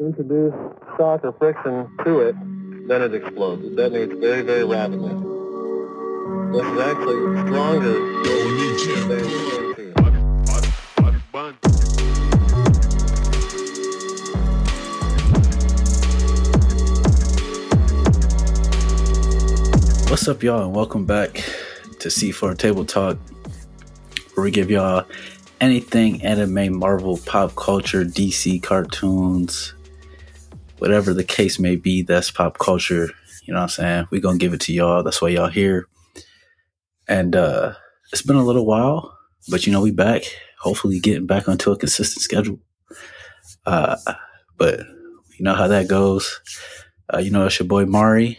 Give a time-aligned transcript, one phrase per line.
[0.00, 0.54] introduce
[0.96, 2.36] shock or friction to it,
[2.86, 3.64] then it explodes.
[3.64, 5.14] It detonates very, very rapidly.
[6.52, 8.22] This is actually stronger than
[8.78, 9.38] TNT.
[20.08, 21.44] What's up, y'all, and welcome back
[21.98, 23.18] to C4 Table Talk,
[24.34, 25.04] where we give y'all
[25.60, 29.74] anything anime, Marvel, pop culture, DC cartoons,
[30.78, 33.10] whatever the case may be, that's pop culture.
[33.42, 34.08] You know what I'm saying?
[34.10, 35.02] we going to give it to y'all.
[35.02, 35.86] That's why y'all here.
[37.06, 37.74] And uh
[38.12, 39.18] it's been a little while,
[39.50, 40.22] but you know, we back.
[40.60, 42.58] Hopefully, getting back onto a consistent schedule.
[43.66, 43.96] Uh,
[44.56, 44.80] but
[45.38, 46.40] you know how that goes.
[47.12, 48.38] Uh, you know, it's your boy Mari.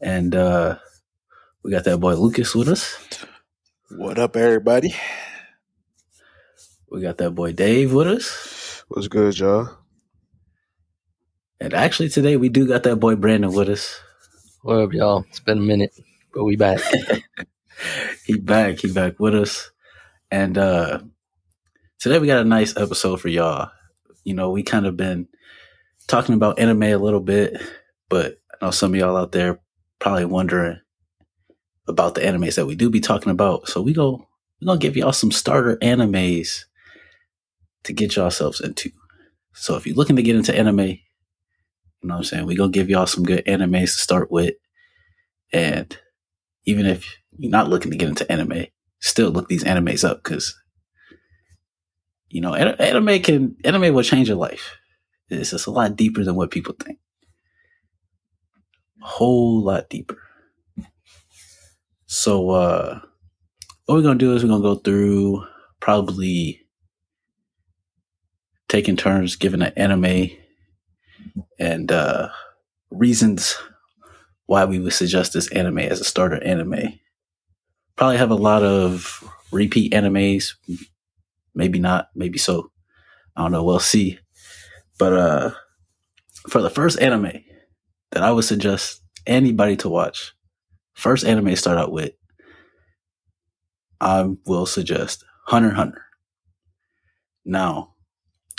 [0.00, 0.78] And uh,
[1.62, 2.98] we got that boy Lucas with us.
[3.90, 4.94] What up, everybody?
[6.90, 8.84] We got that boy Dave with us.
[8.88, 9.85] What's good, y'all?
[11.58, 13.98] And actually, today we do got that boy Brandon with us.
[14.62, 15.24] What up, y'all?
[15.30, 15.98] It's been a minute,
[16.34, 16.80] but we back.
[18.24, 18.78] He back.
[18.78, 19.70] He back with us.
[20.30, 21.00] And uh,
[21.98, 23.70] today we got a nice episode for y'all.
[24.24, 25.28] You know, we kind of been
[26.08, 27.60] talking about anime a little bit,
[28.08, 29.60] but I know some of y'all out there
[29.98, 30.80] probably wondering
[31.86, 33.68] about the animes that we do be talking about.
[33.68, 34.26] So we go
[34.60, 36.64] we're gonna give y'all some starter animes
[37.84, 38.90] to get yourselves into.
[39.52, 40.98] So if you're looking to get into anime,
[42.06, 44.54] you know what I'm saying, we're gonna give y'all some good animes to start with.
[45.52, 45.98] And
[46.64, 48.66] even if you're not looking to get into anime,
[49.00, 50.56] still look these animes up because
[52.28, 54.76] you know, an- anime can anime will change your life.
[55.30, 57.00] It's just a lot deeper than what people think.
[59.02, 60.22] A whole lot deeper.
[62.06, 63.00] So uh
[63.86, 65.44] what we're gonna do is we're gonna go through
[65.80, 66.62] probably
[68.68, 70.30] taking turns giving an anime
[71.58, 72.28] and uh
[72.90, 73.56] reasons
[74.46, 76.98] why we would suggest this anime as a starter anime.
[77.96, 80.54] Probably have a lot of repeat animes,
[81.54, 82.70] maybe not, maybe so.
[83.34, 84.18] I don't know, we'll see.
[84.98, 85.50] But uh
[86.48, 87.44] for the first anime
[88.12, 90.32] that I would suggest anybody to watch,
[90.94, 92.12] first anime to start out with,
[94.00, 96.04] I will suggest Hunter Hunter.
[97.44, 97.94] Now,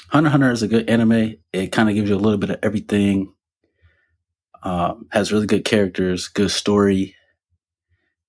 [0.09, 1.35] Hunter Hunter is a good anime.
[1.51, 3.33] It kind of gives you a little bit of everything.
[4.63, 7.15] Um, has really good characters, good story.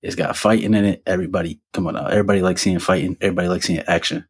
[0.02, 1.02] It's got fighting in it.
[1.06, 2.06] Everybody, come on now.
[2.06, 3.16] Everybody likes seeing fighting.
[3.20, 4.26] Everybody likes seeing action.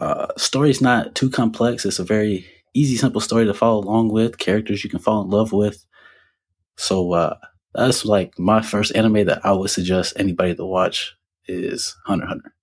[0.00, 1.84] Uh, story's not too complex.
[1.84, 4.38] It's a very easy, simple story to follow along with.
[4.38, 5.84] Characters you can fall in love with.
[6.76, 7.36] So uh,
[7.74, 11.14] that's like my first anime that I would suggest anybody to watch
[11.46, 12.54] is Hunter Hunter.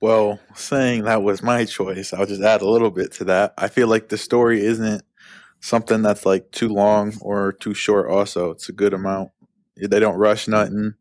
[0.00, 3.54] Well, saying that was my choice, I'll just add a little bit to that.
[3.56, 5.02] I feel like the story isn't
[5.60, 8.10] something that's like too long or too short.
[8.10, 9.30] Also, it's a good amount.
[9.76, 10.94] They don't rush nothing.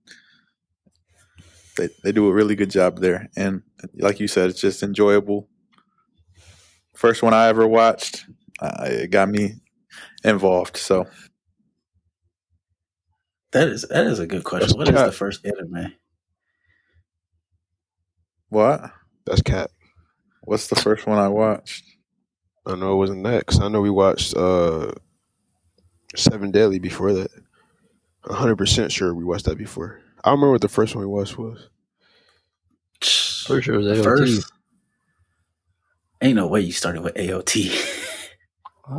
[1.77, 3.61] They they do a really good job there, and
[3.95, 5.47] like you said, it's just enjoyable.
[6.95, 8.25] First one I ever watched,
[8.59, 9.55] uh, it got me
[10.23, 10.77] involved.
[10.77, 11.07] So
[13.51, 14.77] That is that is a good question.
[14.77, 15.93] What is the first anime?
[18.49, 18.91] What?
[19.25, 19.71] That's Cat.
[20.43, 21.83] What's the first one I watched?
[22.65, 24.91] I know it wasn't that 'cause I know we watched uh
[26.15, 27.29] Seven Deadly before that.
[28.25, 29.99] hundred percent sure we watched that before.
[30.23, 31.69] I remember what the first one we watched was.
[33.45, 34.03] Pretty sure it was AOT.
[34.03, 34.51] First,
[36.21, 37.69] ain't no way you started with AOT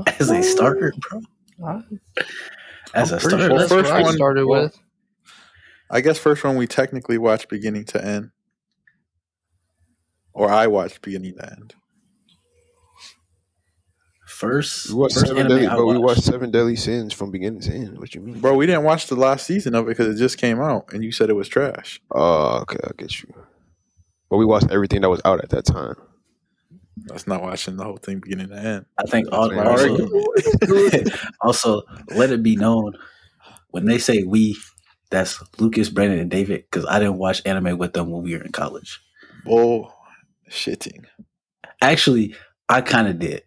[0.21, 1.23] as a starter, bro.
[2.95, 4.79] As a I'm pretty starter, sure that's that's first what I one- started with.
[5.91, 8.31] I guess first one we technically watched beginning to end,
[10.37, 11.75] or I watched beginning to end.
[14.27, 14.91] first.
[14.91, 16.19] We watched first Seven anime Deadly, I but we watched.
[16.19, 17.99] watched Seven Deadly Sins from beginning to end.
[17.99, 18.39] What you mean?
[18.39, 21.03] Bro, we didn't watch the last season of it because it just came out, and
[21.03, 22.03] you said it was trash.
[22.15, 23.33] Oh, okay, I get you.
[24.29, 25.97] But we watched everything that was out at that time.
[27.07, 28.87] That's not watching the whole thing beginning to end.
[28.99, 29.97] I think all, also,
[31.41, 31.83] also
[32.15, 32.95] let it be known
[33.71, 34.57] when they say we,
[35.11, 38.43] that's Lucas, Brandon, and David because I didn't watch anime with them when we were
[38.43, 39.01] in college.
[39.45, 39.96] Bull
[40.51, 41.05] shitting.
[41.81, 42.35] Actually,
[42.69, 43.43] I kind of did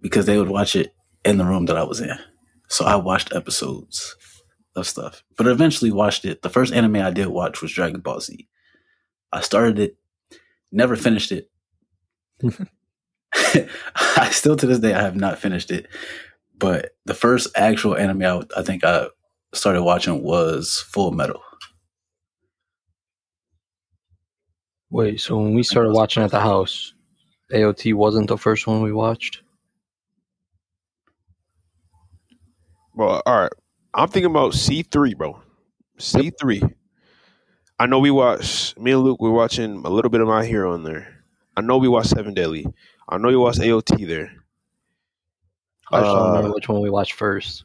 [0.00, 0.94] because they would watch it
[1.24, 2.18] in the room that I was in.
[2.68, 4.16] So I watched episodes
[4.76, 6.42] of stuff, but eventually watched it.
[6.42, 8.48] The first anime I did watch was Dragon Ball Z.
[9.32, 9.96] I started it,
[10.72, 11.50] never finished it.
[14.16, 15.86] I still to this day I have not finished it,
[16.56, 19.08] but the first actual anime I, I think I
[19.52, 21.40] started watching was Full Metal.
[24.90, 26.94] Wait, so when we started watching at the house,
[27.52, 29.42] AOT wasn't the first one we watched?
[32.94, 33.52] Well, all right.
[33.94, 35.40] I'm thinking about C3, bro.
[35.98, 36.74] C3.
[37.78, 40.74] I know we watched, me and Luke, we're watching a little bit of My Hero
[40.74, 41.24] on there.
[41.56, 42.66] I know we watched Seven Deadly.
[43.08, 44.32] I know you watched AOT there.
[45.92, 47.64] I just don't uh, remember which one we watched first.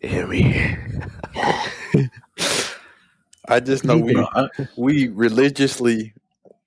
[0.00, 0.76] Hear me.
[3.48, 4.16] I just know we
[4.76, 6.14] we religiously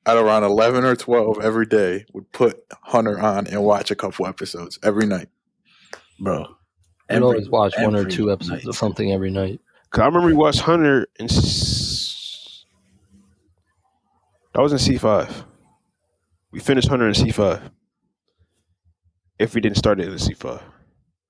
[0.05, 4.25] at around eleven or twelve every day would put Hunter on and watch a couple
[4.27, 5.29] episodes every night.
[6.19, 6.45] bro.
[7.09, 8.69] I'd always watch one or two episodes night.
[8.69, 9.59] of something every night.
[9.91, 12.65] Cause I remember we watched Hunter and s-
[14.53, 15.45] That was in C five.
[16.51, 17.71] We finished Hunter in C five.
[19.39, 20.61] If we didn't start it in C five,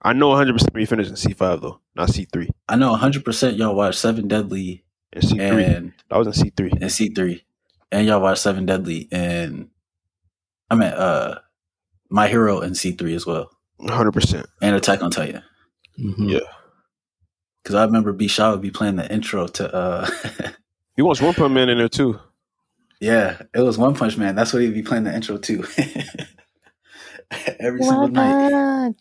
[0.02, 2.50] I know 100 percent we finished in C five though, not C three.
[2.68, 4.84] I know 100 percent y'all watched Seven Deadly
[5.18, 6.72] In C three, and that was in C three.
[6.82, 7.44] and C three,
[7.92, 9.70] and y'all watch Seven Deadly and
[10.70, 11.40] I mean uh
[12.10, 14.46] My Hero and C three as well, 100 percent.
[14.62, 15.44] and Attack on Titan.
[16.00, 16.32] Mhm.
[16.32, 16.40] Yeah.
[17.64, 20.10] Because I remember B Shaw would be playing the intro to uh
[20.96, 22.20] He wants One Punch Man in there too.
[23.00, 24.36] yeah, it was One Punch Man.
[24.36, 25.64] That's what he'd be playing the intro to
[27.60, 28.96] every single night.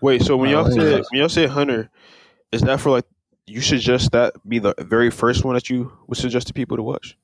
[0.00, 0.74] Wait, so when Oh, y'all yeah.
[0.82, 1.90] said when y'all say Hunter,
[2.52, 3.04] is that for like
[3.46, 6.82] you suggest that be the very first one that you would suggest to people to
[6.82, 7.16] watch?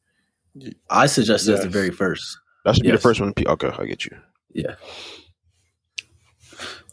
[0.90, 2.38] I suggest that's the very first.
[2.64, 3.32] That should be the first one.
[3.38, 4.16] Okay, I get you.
[4.52, 4.74] Yeah.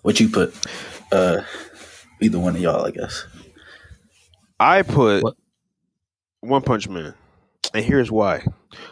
[0.02, 0.54] What you put?
[1.12, 1.42] Uh,
[2.22, 3.26] either one of y'all, I guess.
[4.60, 5.36] I put What?
[6.42, 7.14] One Punch Man,
[7.74, 8.46] and here's why.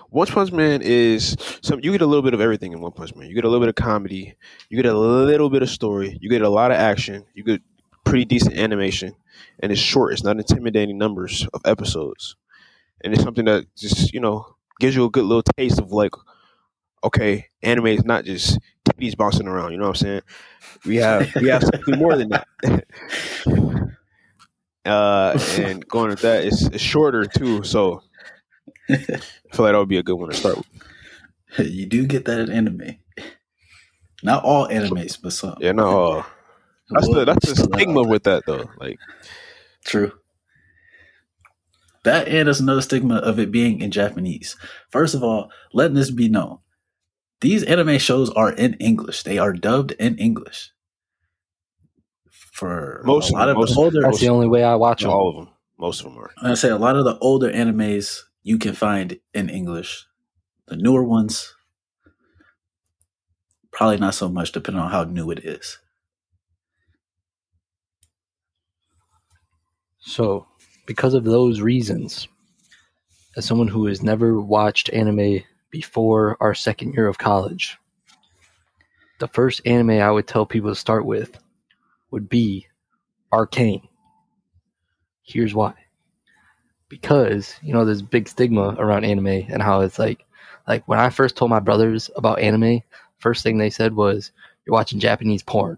[0.10, 1.82] One Punch Man is some.
[1.84, 3.28] You get a little bit of everything in One Punch Man.
[3.28, 4.36] You get a little bit of comedy.
[4.70, 6.18] You get a little bit of story.
[6.22, 7.26] You get a lot of action.
[7.34, 7.62] You get
[8.04, 9.16] pretty decent animation,
[9.60, 10.14] and it's short.
[10.14, 12.36] It's not intimidating numbers of episodes,
[13.04, 16.12] and it's something that just you know gives you a good little taste of like,
[17.04, 18.60] okay, anime is not just
[18.90, 19.72] titties bouncing around.
[19.72, 20.22] You know what I'm saying?
[20.86, 22.48] We have we have something more than that.
[24.86, 27.64] uh, and going with that, it's, it's shorter too.
[27.64, 28.02] So
[28.90, 29.16] I feel
[29.60, 30.68] like that would be a good one to start with.
[31.72, 32.98] you do get that in anime.
[34.24, 35.58] Not all animes, but some.
[35.60, 36.24] Yeah, no, uh,
[36.92, 38.70] that's the that's the stigma with that though.
[38.80, 39.00] Like,
[39.86, 40.12] True.
[42.04, 44.56] That and there's another stigma of it being in Japanese.
[44.90, 46.60] First of all, letting this be known.
[47.42, 49.24] These anime shows are in English.
[49.24, 50.72] They are dubbed in English.
[52.54, 54.76] For Most a of lot them, of most- the older That's the only way I
[54.76, 55.10] watch them.
[55.12, 56.32] all of them, most of them are.
[56.42, 60.06] I say a lot of the older animes you can find in English.
[60.68, 61.54] The newer ones,
[63.72, 65.80] probably not so much, depending on how new it is.
[70.02, 70.48] So,
[70.86, 72.28] because of those reasons,
[73.38, 77.78] as someone who has never watched anime before our second year of college,
[79.20, 81.38] the first anime I would tell people to start with
[82.10, 82.68] would be
[83.32, 83.88] Arcane.
[85.22, 85.76] Here's why.
[86.90, 90.26] Because, you know, there's big stigma around anime and how it's like
[90.68, 92.82] like when I first told my brothers about anime,
[93.20, 94.32] first thing they said was,
[94.66, 95.78] You're watching Japanese porn.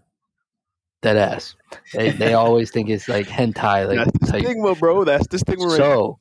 [1.04, 1.54] Dead ass.
[1.92, 5.04] They they always think it's like hentai, like that's the type stigma, bro.
[5.04, 5.66] That's the stigma.
[5.66, 6.18] Right so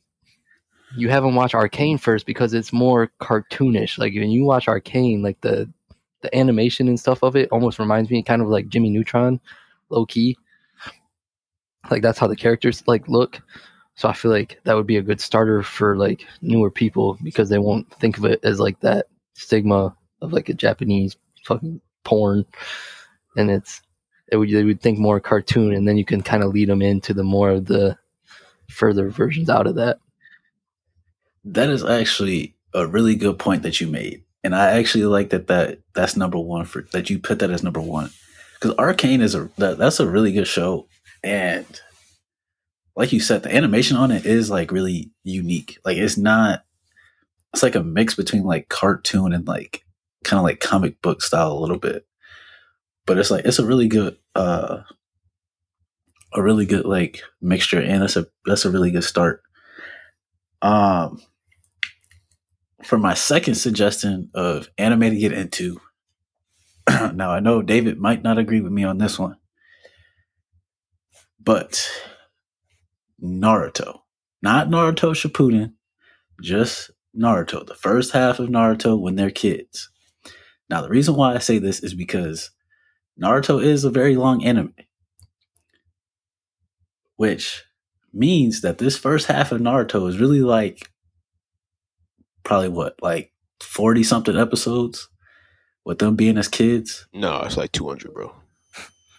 [0.97, 3.97] you haven't watched Arcane first because it's more cartoonish.
[3.97, 5.71] Like when you watch Arcane, like the
[6.19, 9.39] the animation and stuff of it almost reminds me kind of like Jimmy Neutron,
[9.87, 10.37] low key.
[11.89, 13.41] Like that's how the characters like look.
[13.95, 17.47] So I feel like that would be a good starter for like newer people because
[17.47, 22.45] they won't think of it as like that stigma of like a Japanese fucking porn,
[23.37, 23.81] and it's
[24.31, 26.81] it would they would think more cartoon, and then you can kind of lead them
[26.81, 27.97] into the more of the
[28.69, 29.99] further versions out of that.
[31.45, 35.47] That is actually a really good point that you made, and I actually like that.
[35.47, 38.09] That that's number one for that you put that as number one
[38.53, 40.87] because Arcane is a that, that's a really good show,
[41.23, 41.65] and
[42.95, 45.79] like you said, the animation on it is like really unique.
[45.83, 46.63] Like it's not.
[47.53, 49.83] It's like a mix between like cartoon and like
[50.23, 52.05] kind of like comic book style a little bit,
[53.05, 54.83] but it's like it's a really good uh
[56.33, 59.41] a really good like mixture, and that's a that's a really good start.
[60.61, 61.21] Um,
[62.83, 65.79] for my second suggestion of anime to get into,
[66.89, 69.37] now I know David might not agree with me on this one,
[71.39, 71.87] but
[73.21, 73.99] Naruto,
[74.41, 75.73] not Naruto Shippuden,
[76.41, 79.89] just Naruto, the first half of Naruto when they're kids.
[80.69, 82.49] Now, the reason why I say this is because
[83.21, 84.73] Naruto is a very long anime,
[87.15, 87.63] which
[88.11, 90.89] means that this first half of Naruto is really like
[92.43, 95.09] probably what, like 40 something episodes?
[95.85, 97.07] with them being as kids.
[97.13, 98.33] No, it's like two hundred, bro.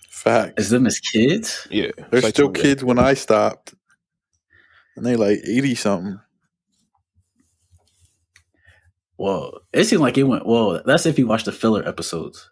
[0.08, 0.54] Facts.
[0.64, 1.68] Is them as kids?
[1.70, 2.62] Yeah, They're like still 200.
[2.62, 3.74] kids when I stopped,
[4.96, 6.18] and they like eighty something.
[9.18, 10.80] Well, it seemed like it went well.
[10.86, 12.50] That's if you watch the filler episodes.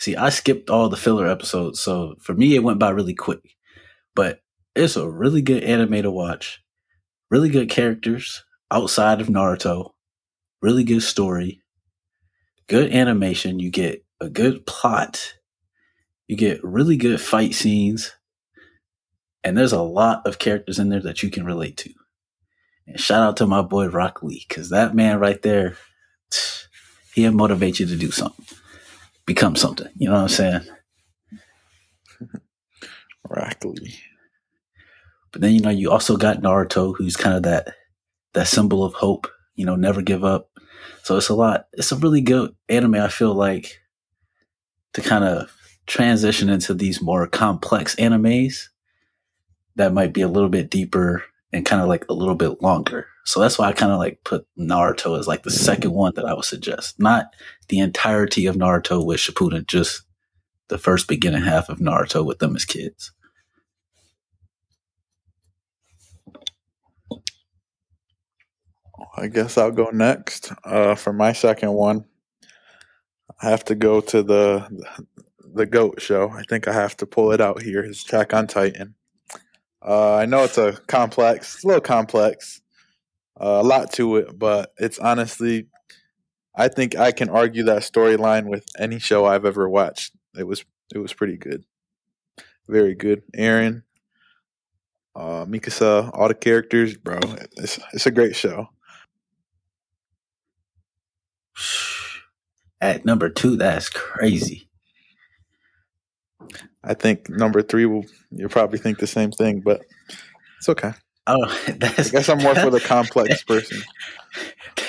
[0.00, 3.56] See, I skipped all the filler episodes, so for me it went by really quick.
[4.16, 4.40] But
[4.74, 6.62] it's a really good anime to watch.
[7.30, 9.90] Really good characters outside of Naruto.
[10.62, 11.62] Really good story.
[12.66, 13.60] Good animation.
[13.60, 15.34] You get a good plot.
[16.28, 18.12] You get really good fight scenes.
[19.42, 21.92] And there's a lot of characters in there that you can relate to.
[22.86, 25.76] And shout out to my boy Rock Lee, because that man right there,
[27.14, 28.46] he'll motivate you to do something,
[29.30, 29.86] become something.
[29.96, 30.62] You know what I'm saying?
[33.28, 33.94] Rock Lee.
[35.30, 37.74] But then you know you also got Naruto, who's kind of that
[38.34, 39.28] that symbol of hope.
[39.54, 40.50] You know, never give up.
[41.04, 41.66] So it's a lot.
[41.74, 42.96] It's a really good anime.
[42.96, 43.78] I feel like
[44.94, 45.48] to kind of
[45.86, 48.64] transition into these more complex animes
[49.76, 51.22] that might be a little bit deeper
[51.52, 53.06] and kind of like a little bit longer.
[53.30, 56.24] So that's why I kind of like put Naruto as like the second one that
[56.24, 56.98] I would suggest.
[56.98, 57.32] Not
[57.68, 60.02] the entirety of Naruto with Shippuden, just
[60.66, 63.12] the first beginning half of Naruto with them as kids.
[69.16, 70.52] I guess I'll go next.
[70.64, 72.06] Uh, for my second one,
[73.40, 75.06] I have to go to the
[75.54, 76.30] the goat show.
[76.30, 77.78] I think I have to pull it out here.
[77.78, 78.96] It's Attack on Titan.
[79.80, 82.60] Uh, I know it's a complex, a little complex,
[83.40, 85.68] uh, a lot to it, but it's honestly,
[86.54, 90.12] I think I can argue that storyline with any show I've ever watched.
[90.36, 91.64] It was it was pretty good,
[92.68, 93.22] very good.
[93.36, 93.82] Eren,
[95.16, 97.18] uh, Mikasa, all the characters, bro.
[97.56, 98.68] It's it's a great show.
[102.82, 104.68] At number two, that's crazy.
[106.82, 109.82] I think number three will you'll probably think the same thing, but
[110.58, 110.92] it's okay.
[111.26, 112.10] Oh, I that's.
[112.10, 113.82] guess I'm more for the complex person.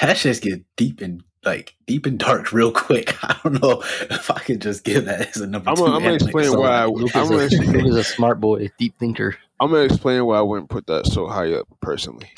[0.01, 3.15] That just get deep and like deep and dark real quick.
[3.23, 5.83] I don't know if I could just give that as a number I'm two.
[5.83, 6.69] gonna, I'm gonna explain So, why.
[6.69, 9.37] I, Luke I'm is, a, gonna, Luke is a smart boy, deep thinker.
[9.59, 12.29] I'm gonna explain why I wouldn't put that so high up personally,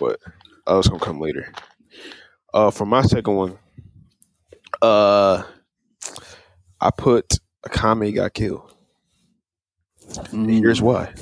[0.00, 0.18] but
[0.66, 1.52] I was gonna come later.
[2.54, 3.58] Uh, for my second one,
[4.82, 5.42] uh,
[6.80, 8.70] I put Akame ga Kill.
[10.08, 11.12] Mm, here's why.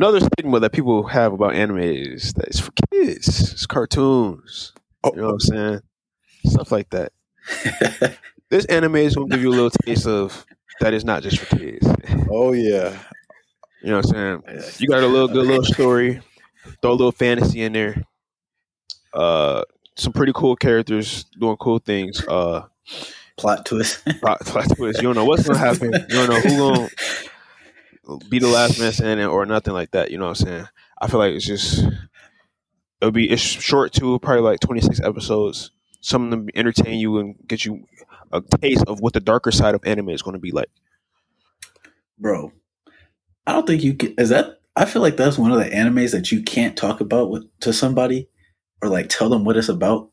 [0.00, 3.52] Another stigma that people have about anime is that it's for kids.
[3.52, 4.72] It's cartoons.
[5.04, 5.80] Oh, You know what I'm saying?
[6.46, 7.12] Stuff like that.
[8.48, 10.44] This anime is gonna give you a little taste of
[10.80, 11.86] that is not just for kids.
[12.30, 12.98] oh yeah.
[13.82, 14.72] You know what I'm saying?
[14.78, 16.20] You got a little good little story.
[16.82, 18.02] Throw a little fantasy in there.
[19.14, 19.62] Uh,
[19.96, 22.26] some pretty cool characters doing cool things.
[22.26, 22.62] Uh,
[23.36, 24.02] plot twist.
[24.20, 25.00] plot, plot twist.
[25.00, 25.92] You don't know what's gonna happen.
[25.92, 26.88] You don't know who gonna
[28.28, 30.10] be the last man standing or nothing like that.
[30.10, 30.68] You know what I'm saying?
[31.00, 31.84] I feel like it's just
[33.00, 35.70] it'll be it's short too, probably like 26 episodes.
[36.00, 37.84] Some of them entertain you and get you
[38.32, 40.70] a taste of what the darker side of anime is going to be like.
[42.18, 42.52] Bro,
[43.46, 44.14] I don't think you can.
[44.18, 44.60] Is that?
[44.76, 47.72] I feel like that's one of the animes that you can't talk about with to
[47.72, 48.28] somebody
[48.82, 50.10] or like tell them what it's about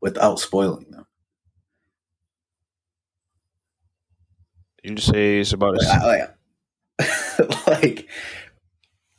[0.00, 1.06] without spoiling them.
[4.82, 6.34] You just say it's about a, like,
[7.66, 8.08] like,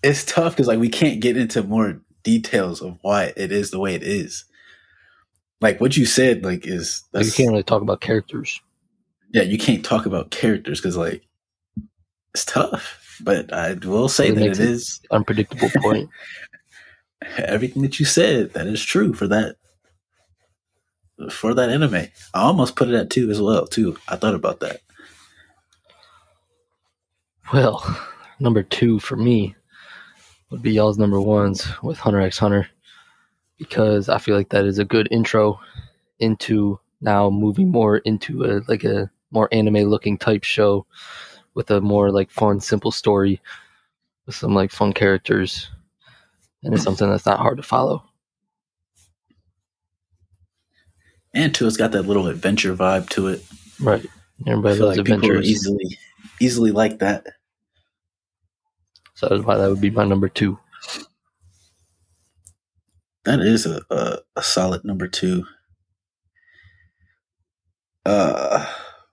[0.04, 3.80] it's tough because like we can't get into more details of why it is the
[3.80, 4.46] way it is.
[5.60, 8.60] Like what you said, like is you can't really talk about characters.
[9.34, 11.22] yeah, you can't talk about characters because like
[12.34, 12.98] it's tough.
[13.24, 16.10] But I will say It that it it- is Unpredictable point.
[17.38, 18.54] everything that you said.
[18.54, 19.56] That is true for that
[21.30, 21.94] for that anime.
[22.34, 23.98] I almost put it at two as well too.
[24.08, 24.82] I thought about that.
[27.54, 27.84] Well,
[28.40, 29.56] number two for me
[30.50, 32.70] would be y'all's number ones with Hunter x Hunter
[33.58, 35.60] because I feel like that is a good intro
[36.20, 40.86] into now moving more into a like a more anime looking type show
[41.54, 43.42] with a more like fun, simple story
[44.26, 45.70] with some like fun characters,
[46.64, 48.04] and it's something that's not hard to follow.
[51.34, 53.46] And two, it's got that little adventure vibe to it.
[53.80, 54.06] Right.
[54.48, 55.98] Everybody loves like adventures, easily
[56.42, 57.28] easily like that.
[59.22, 60.58] So that's why that would be my number two.
[63.24, 65.46] That is a, a, a solid number two.
[68.04, 68.66] Uh,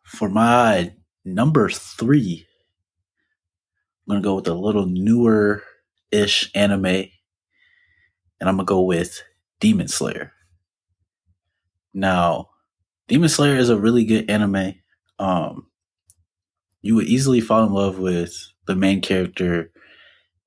[0.02, 0.94] for my
[1.26, 2.46] number three,
[4.08, 5.62] I'm gonna go with a little newer
[6.10, 7.10] ish anime, and
[8.40, 9.22] I'm gonna go with
[9.60, 10.32] Demon Slayer.
[11.92, 12.48] Now,
[13.08, 14.76] Demon Slayer is a really good anime.
[15.18, 15.66] Um,
[16.80, 18.34] you would easily fall in love with
[18.66, 19.70] the main character,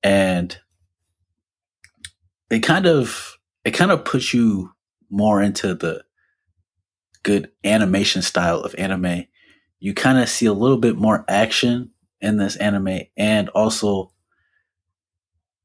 [0.02, 0.58] and
[2.50, 4.72] it kind of it kind of puts you
[5.10, 6.04] more into the
[7.22, 9.26] good animation style of anime.
[9.78, 11.90] You kind of see a little bit more action
[12.20, 14.12] in this anime, and also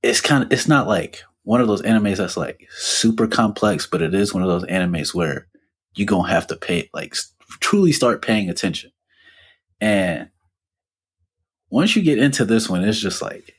[0.04, 4.02] it's kind of it's not like one of those animes that's like super complex, but
[4.02, 5.48] it is one of those animes where
[5.96, 7.16] you're gonna have to pay like
[7.60, 8.92] truly start paying attention.
[9.80, 10.30] And
[11.70, 13.54] once you get into this one, it's just like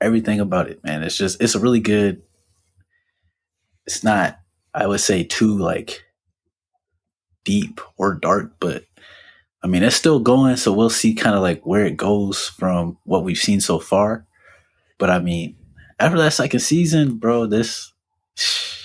[0.00, 1.02] everything about it, man.
[1.02, 2.22] It's just it's a really good.
[3.86, 4.38] It's not,
[4.74, 6.04] I would say, too like
[7.44, 8.84] deep or dark, but
[9.62, 10.56] I mean it's still going.
[10.56, 14.26] So we'll see kind of like where it goes from what we've seen so far.
[14.98, 15.56] But I mean,
[15.98, 17.92] after that second season, bro, this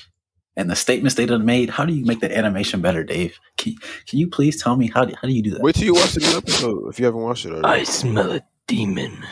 [0.58, 1.70] and the statements they done made.
[1.70, 3.38] How do you make the animation better, Dave?
[3.58, 3.76] Can,
[4.08, 5.62] can you please tell me how do, how do you do that?
[5.62, 7.82] Wait till you watch the new episode if you haven't watched it already.
[7.82, 9.24] I smell a demon.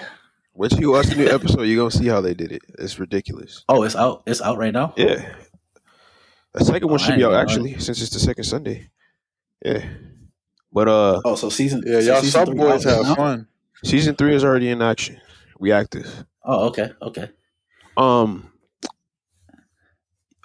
[0.56, 1.64] Wait till you watch the new episode.
[1.64, 2.62] You're gonna see how they did it.
[2.78, 3.64] It's ridiculous.
[3.68, 4.24] Oh, it's out.
[4.28, 4.94] It's out right now.
[4.98, 5.34] Yeah,
[6.54, 7.38] the second one Oh, I should be out know.
[7.40, 8.90] actually since it's the second Sunday.
[9.66, 9.84] Yeah,
[10.72, 11.84] but uh, Oh, so season.
[11.86, 13.16] Yeah, so y'all season sub three boys have now?
[13.16, 13.48] fun.
[13.84, 15.20] season three is already in action.
[15.60, 16.26] We active.
[16.44, 17.30] Oh, okay, okay.
[17.98, 18.52] Um,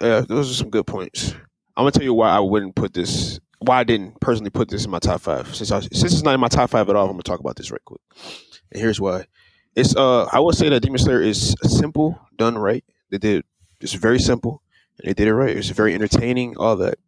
[0.01, 1.33] yeah, those are some good points.
[1.77, 3.39] I'm gonna tell you why I wouldn't put this.
[3.59, 5.53] Why I didn't personally put this in my top five.
[5.53, 7.57] Since I, since it's not in my top five at all, I'm gonna talk about
[7.57, 8.01] this right quick.
[8.71, 9.25] And here's why.
[9.79, 12.83] It's uh, I will say that Demon Slayer is simple, done right.
[13.09, 13.43] They did
[13.81, 14.61] it's very simple,
[14.99, 15.55] and they did it right.
[15.55, 16.99] It's very entertaining, all that.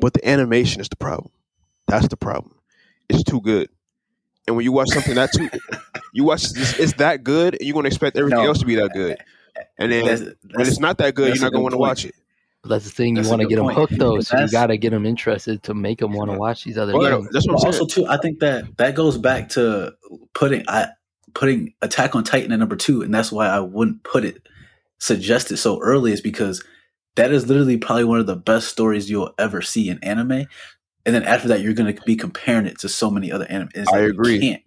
[0.00, 1.30] But the animation is the problem.
[1.86, 2.54] That's the problem.
[3.08, 3.68] It's too good.
[4.46, 5.50] And when you watch something that too,
[6.14, 8.46] you watch it's, it's that good, and you're gonna expect everything No.
[8.46, 9.18] else to be that good.
[9.76, 12.14] And then That's- when it's not that good, you're not gonna want to watch it.
[12.64, 13.10] That's the thing.
[13.10, 14.66] You That's a want to good get them hooked though, And so you that's- got
[14.68, 17.30] to get them interested to make them want to watch these other Well, games.
[17.32, 17.82] that's what I'm saying.
[17.82, 19.94] also too, I think that that goes back to
[20.34, 20.88] putting I
[21.34, 24.46] putting Attack on Titan at number two, and that's why I wouldn't put it
[25.00, 26.64] suggest it so early is because
[27.16, 30.46] that is literally probably one of the best stories you'll ever see in anime.
[31.06, 33.68] And then after that, you're going to be comparing it to so many other anime.
[33.74, 34.40] It's I like, you agree.
[34.40, 34.62] can't.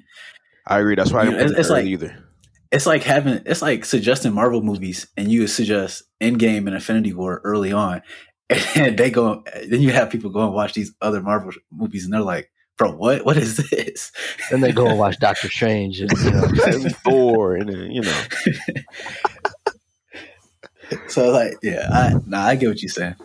[0.68, 0.96] I agree.
[0.96, 2.26] That's why I didn't know, put it's- it's like- either.
[2.72, 7.42] It's like having it's like suggesting Marvel movies, and you suggest Endgame and Infinity War
[7.44, 8.02] early on,
[8.76, 9.44] and they go.
[9.68, 12.94] Then you have people go and watch these other Marvel movies, and they're like, "Bro,
[12.94, 13.26] what?
[13.26, 14.12] What is this?"
[14.50, 18.02] Then they go and watch Doctor Strange, and you know, And Thor, and uh, you
[18.02, 18.24] know,
[21.08, 23.16] so like, yeah, I nah, I get what you're saying.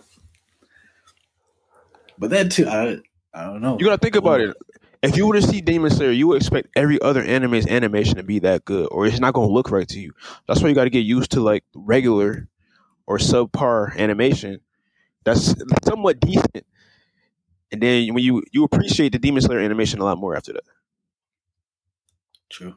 [2.17, 2.97] But then too, I
[3.33, 3.77] I don't know.
[3.79, 4.55] you gotta think about it.
[5.03, 8.23] If you were to see Demon Slayer, you would expect every other anime's animation to
[8.23, 10.13] be that good, or it's not gonna look right to you.
[10.47, 12.47] That's why you got to get used to like regular
[13.05, 14.59] or subpar animation.
[15.23, 15.53] That's
[15.85, 16.65] somewhat decent,
[17.71, 20.63] and then when you you appreciate the Demon Slayer animation a lot more after that.
[22.49, 22.75] True.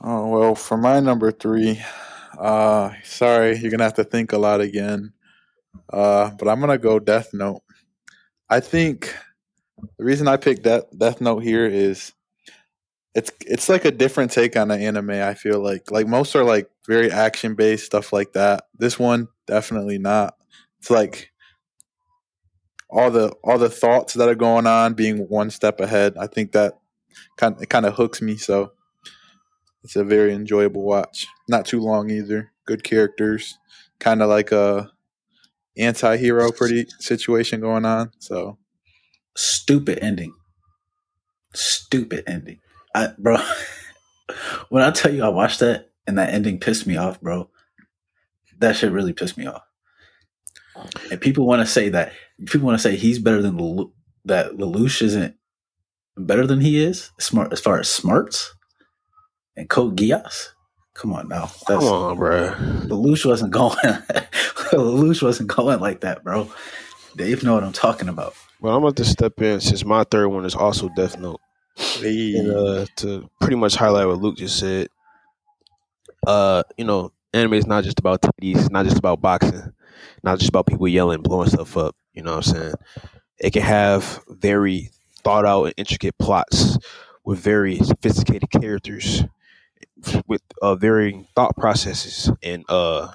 [0.00, 1.80] Oh well, for my number three,
[2.38, 5.12] uh, sorry, you're gonna have to think a lot again.
[5.92, 7.62] Uh, but I'm gonna go Death Note.
[8.48, 9.14] I think
[9.98, 12.12] the reason I picked Death Death Note here is
[13.14, 15.10] it's it's like a different take on the anime.
[15.10, 18.64] I feel like like most are like very action based stuff like that.
[18.78, 20.34] This one definitely not.
[20.78, 21.32] It's like
[22.90, 26.16] all the all the thoughts that are going on being one step ahead.
[26.18, 26.78] I think that
[27.36, 28.36] kind it kind of hooks me.
[28.36, 28.72] So
[29.82, 31.26] it's a very enjoyable watch.
[31.48, 32.52] Not too long either.
[32.66, 33.58] Good characters.
[33.98, 34.90] Kind of like a
[35.76, 38.12] anti-hero pretty situation going on.
[38.18, 38.58] So
[39.40, 40.34] Stupid ending.
[41.54, 42.58] Stupid ending.
[42.94, 43.38] I bro.
[44.68, 47.50] when I tell you I watched that and that ending pissed me off, bro.
[48.58, 49.62] That shit really pissed me off.
[51.10, 52.12] And people want to say that
[52.46, 53.92] people want to say he's better than Lelu-
[54.24, 55.34] that Lelouch isn't
[56.16, 58.54] better than he is smart as far as smarts
[59.56, 60.48] and Code Geass.
[60.94, 62.52] Come on now, Come that's on, bro.
[62.86, 63.76] Lelouch wasn't going.
[64.72, 66.50] Lelouch wasn't going like that, bro.
[67.16, 68.34] Dave know what I'm talking about.
[68.60, 71.40] Well, I'm about to step in since my third one is also Death Note.
[71.78, 74.88] Hey, and uh, to pretty much highlight what Luke just said,
[76.26, 79.72] uh, you know, anime is not just about titties, it's not just about boxing,
[80.22, 81.96] not just about people yelling, blowing stuff up.
[82.12, 82.74] You know what I'm saying?
[83.38, 84.90] It can have very
[85.22, 86.78] thought out and intricate plots
[87.24, 89.24] with very sophisticated characters,
[90.26, 93.12] with uh, varying thought processes and uh,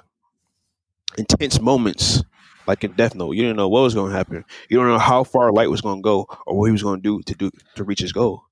[1.18, 2.22] intense moments.
[2.66, 4.42] Like in Death Note, you didn't know what was going to happen.
[4.70, 7.02] You don't know how far Light was going to go or what he was going
[7.02, 8.44] to do to do to reach his goal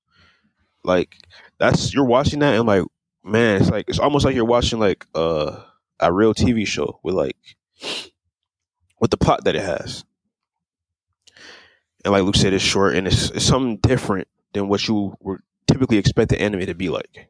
[0.83, 1.15] like
[1.59, 2.83] that's you're watching that and like
[3.23, 5.61] man it's like it's almost like you're watching like uh
[5.99, 7.37] a real tv show with like
[9.03, 10.05] with the plot that it has.
[12.05, 15.41] And like Luke said, it's short and it's, it's something different than what you would
[15.67, 17.29] typically expect the anime to be like.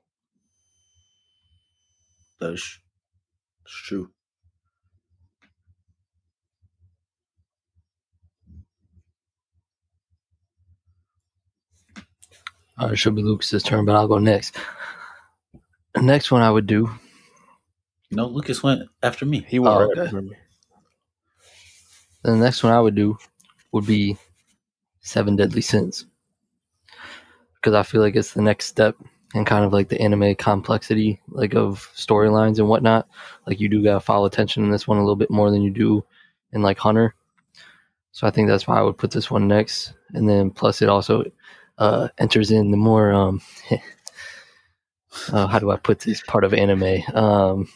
[2.39, 2.78] That's
[3.66, 4.12] it's true.
[12.78, 14.56] All right, it should be Lucas's turn, but I'll go next.
[15.94, 16.90] The next one I would do.
[18.12, 19.46] No, Lucas went after me.
[19.48, 20.02] He went Oh, right okay.
[20.02, 20.36] after me.
[22.24, 23.18] The next one I would do
[23.72, 24.18] would be
[25.02, 26.06] Seven Deadly Sins.
[27.56, 28.96] Because I feel like it's the next step
[29.36, 33.08] in kind of like the anime complexity, like of storylines and whatnot.
[33.48, 35.72] Like you do gotta follow attention in this one a little bit more than you
[35.72, 36.04] do
[36.52, 37.16] in like Hunter.
[38.12, 39.94] So I think that's why I would put this one next.
[40.14, 41.24] And then plus it also
[41.78, 43.42] uh, enters in the more um,
[45.32, 47.02] uh, how do I put this part of anime?
[47.14, 47.68] Um,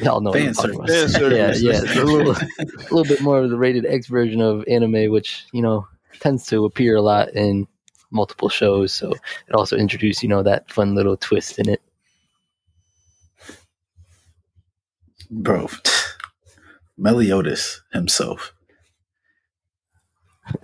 [0.00, 0.88] y'all know what I'm Fan talking about.
[0.88, 1.62] service.
[1.62, 5.10] Yeah, yeah, a little, a little bit more of the rated X version of anime,
[5.10, 5.86] which you know
[6.20, 7.66] tends to appear a lot in
[8.10, 8.92] multiple shows.
[8.92, 11.82] So it also introduced you know that fun little twist in it.
[15.30, 15.68] Bro,
[16.98, 18.52] Meliodas himself.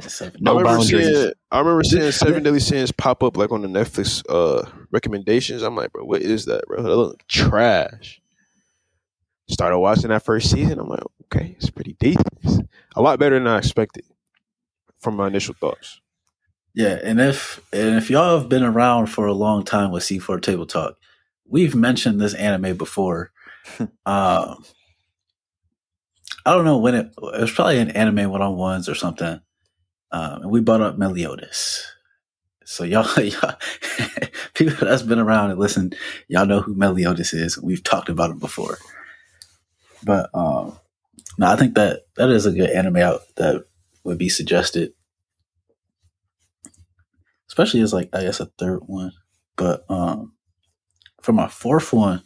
[0.01, 1.07] Seven- No I remember boundaries.
[1.07, 5.63] seeing I remember seeing Seven Deadly Sins pop up like on the Netflix uh recommendations.
[5.63, 6.83] I'm like, bro, what is that, bro?
[6.83, 8.21] That look trash.
[9.49, 10.79] Started watching that first season.
[10.79, 12.69] I'm like, okay, it's pretty decent.
[12.97, 14.05] A lot better than I expected
[15.01, 16.01] from my initial thoughts.
[16.75, 20.43] Yeah, and if and if y'all have been around for a long time with C4
[20.43, 20.97] Table Talk,
[21.47, 23.33] we've mentioned this anime before.
[23.79, 24.57] um, I
[26.53, 27.07] don't know when it.
[27.17, 29.41] It was probably an anime one on ones or something.
[30.13, 31.85] Um, and we brought up Meliodas.
[32.65, 33.57] So y'all, y'all
[34.55, 35.93] people that's been around and listen,
[36.29, 37.61] y'all know who Meliodas is.
[37.61, 38.79] We've talked about him before.
[40.05, 40.79] But um,
[41.39, 43.65] no, I think that that is a good anime out that
[44.05, 44.93] would be suggested
[47.49, 49.13] especially as like I guess a third one.
[49.57, 50.35] But um
[51.23, 52.23] for my fourth one,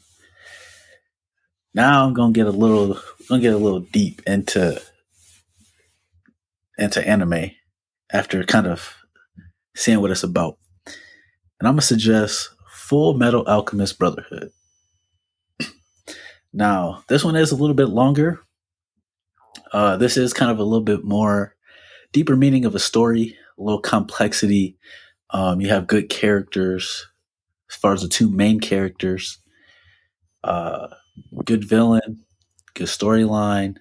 [1.75, 4.81] now I'm gonna get a little gonna get a little deep into
[6.79, 7.53] into anime
[8.13, 8.95] after kind of
[9.75, 10.59] seeing what it's about.
[10.87, 14.51] And I'm gonna suggest Full Metal Alchemist Brotherhood.
[16.53, 18.41] now, this one is a little bit longer.
[19.73, 21.55] Uh, this is kind of a little bit more
[22.13, 24.77] deeper meaning of a story, a little complexity,
[25.33, 27.07] um, you have good characters
[27.71, 29.39] as far as the two main characters.
[30.45, 30.89] Uh,
[31.45, 32.25] good villain,
[32.75, 33.77] good storyline,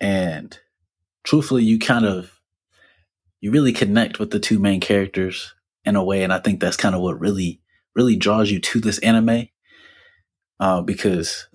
[0.00, 0.58] and
[1.24, 2.39] truthfully, you kind of
[3.40, 6.76] you really connect with the two main characters in a way, and I think that's
[6.76, 7.60] kind of what really
[7.94, 9.48] really draws you to this anime.
[10.58, 11.48] Uh, because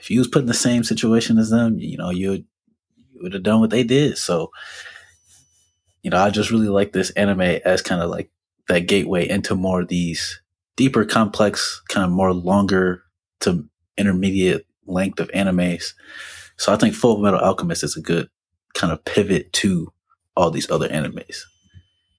[0.00, 3.32] if you was put in the same situation as them, you know you you would
[3.32, 4.18] have done what they did.
[4.18, 4.50] So
[6.02, 8.30] you know, I just really like this anime as kind of like
[8.68, 10.40] that gateway into more of these
[10.76, 13.02] deeper, complex, kind of more longer
[13.40, 15.92] to intermediate length of animes.
[16.56, 18.28] So I think Full Metal Alchemist is a good
[18.74, 19.92] kind of pivot to
[20.38, 21.36] all these other animes,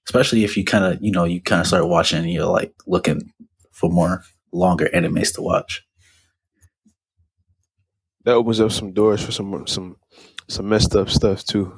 [0.06, 2.72] especially if you kind of, you know, you kind of start watching and you're like
[2.86, 3.32] looking
[3.72, 5.82] for more longer animes to watch.
[8.24, 9.96] That opens up some doors for some some
[10.48, 11.72] some messed up stuff too.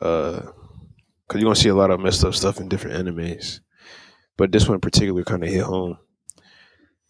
[0.00, 0.40] Uh,
[1.28, 3.60] cause you're gonna see a lot of messed up stuff in different animes,
[4.36, 5.98] but this one in particular kind of hit home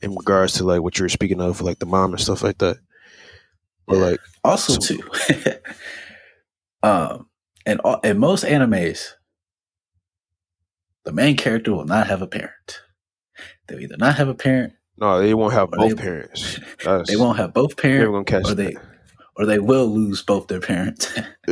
[0.00, 2.58] in regards to like what you were speaking of, like the mom and stuff like
[2.58, 2.78] that.
[3.86, 5.02] But like, Also, So- too,
[6.82, 7.28] um,
[7.66, 9.10] in all- in most animes,
[11.04, 12.80] the main character will not have a parent.
[13.66, 16.60] They'll either not have a parent, no, they won't have both they- parents.
[16.84, 18.82] That's, they won't have both Never parents, gonna catch or they that.
[19.36, 21.12] or they will lose both their parents.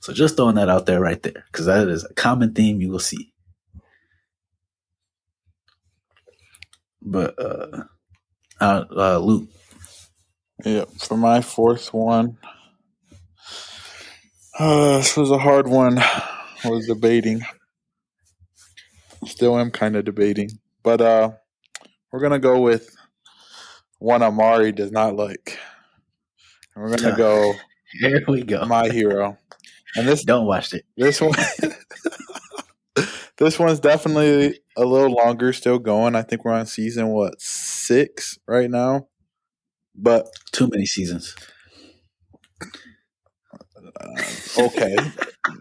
[0.00, 2.88] So just throwing that out there right there, because that is a common theme you
[2.88, 3.32] will see.
[7.02, 7.82] But uh,
[8.60, 9.48] uh, uh Luke,
[10.64, 12.38] Yeah, for my fourth one,
[14.58, 15.98] uh, this was a hard one.
[15.98, 17.42] I was debating.
[19.26, 20.50] Still am kind of debating,
[20.82, 21.30] but uh,
[22.12, 22.94] we're gonna go with
[23.98, 25.58] one Amari does not like.
[26.74, 27.54] And we're gonna go
[28.00, 28.64] here we go.
[28.66, 29.36] my hero,
[29.96, 30.84] and this Don't watch it.
[30.96, 31.34] this one
[33.38, 38.38] this one's definitely a little longer still going i think we're on season what six
[38.46, 39.06] right now
[39.94, 41.34] but Too many seasons.
[44.00, 44.22] Uh,
[44.58, 44.96] okay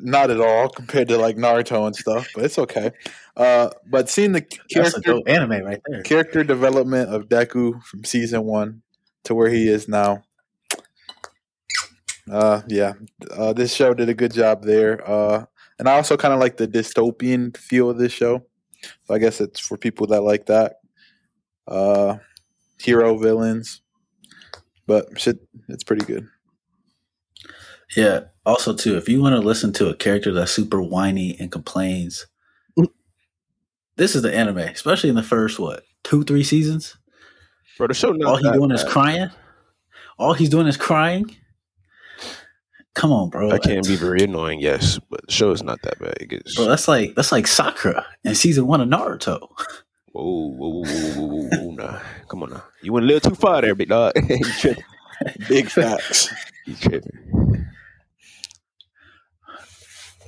[0.02, 2.92] not at all compared to like naruto and stuff but it's okay
[3.38, 6.02] uh but seeing the character anime right there.
[6.04, 8.82] character development of deku from season one
[9.28, 10.24] to where he is now.
[12.32, 12.94] Uh, yeah,
[13.32, 15.08] uh, this show did a good job there.
[15.08, 15.46] Uh,
[15.80, 18.46] and I also kind of like the dystopian feel of this show.
[19.06, 20.78] So I guess it's for people that like that.
[21.68, 22.18] Uh,
[22.80, 23.82] hero villains,
[24.86, 26.28] but shit, it's pretty good.
[27.96, 28.22] Yeah.
[28.46, 32.28] Also, too, if you want to listen to a character that's super whiny and complains,
[32.78, 32.88] mm.
[33.98, 36.98] this is the anime, especially in the first what two, three seasons.
[37.78, 39.30] Bro, the show All he's that doing is crying.
[40.18, 41.36] All he's doing is crying.
[42.96, 43.52] Come on, bro.
[43.52, 46.16] That can be very annoying, yes, but the show is not that bad.
[46.20, 49.48] It gets Bro, that's like that's like Sakura in season one of Naruto.
[50.14, 52.00] whoa, whoa, whoa, whoa, whoa, whoa, whoa, nah.
[52.28, 52.64] Come on now.
[52.82, 54.14] You went a little too far there, big dog.
[55.48, 56.30] Big facts.
[56.66, 57.67] You tripping.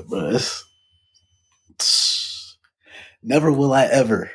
[0.08, 0.64] Bro, it's,
[1.72, 2.58] it's-
[3.24, 4.32] never will I ever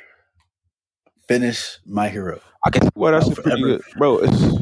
[1.28, 2.40] finish my hero.
[2.66, 4.18] I can see why that's I'll pretty forever- good, bro.
[4.18, 4.54] It's,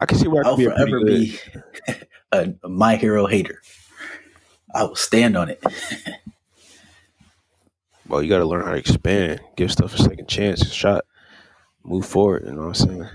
[0.00, 1.38] I can see why it I'll could be forever be
[2.32, 3.60] a, a my hero hater.
[4.74, 5.62] I will stand on it.
[8.08, 11.04] Well, you got to learn how to expand, give stuff a second chance, a shot,
[11.82, 12.44] move forward.
[12.46, 13.08] You know what I'm saying?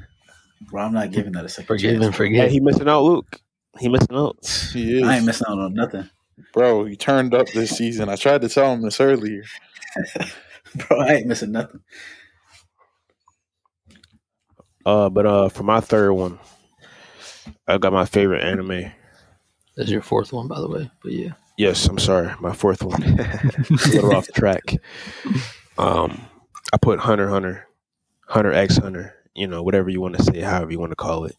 [0.70, 2.14] Bro, I'm not giving that a second Forgive and chance.
[2.14, 2.52] Yeah, forget.
[2.52, 3.40] he missing out, Luke.
[3.80, 4.36] He missing out.
[4.74, 5.08] He is.
[5.08, 6.10] I ain't missing out on nothing.
[6.54, 8.10] Bro, you turned up this season.
[8.10, 9.44] I tried to tell him this earlier.
[10.76, 11.82] Bro, I ain't missing nothing.
[14.86, 16.40] Uh, but uh, for my third one,
[17.68, 18.92] I got my favorite anime.
[19.76, 20.90] That's your fourth one, by the way.
[21.04, 23.04] But yeah, Yes, I'm sorry, my fourth one.
[23.20, 24.78] a little off track.
[25.78, 26.26] Um,
[26.74, 27.68] I put Hunter Hunter,
[28.28, 29.14] Hunter X Hunter.
[29.36, 31.36] You know, whatever you want to say, however you want to call it.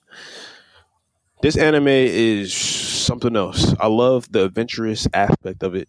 [1.42, 3.74] This anime is something else.
[3.80, 5.88] I love the adventurous aspect of it.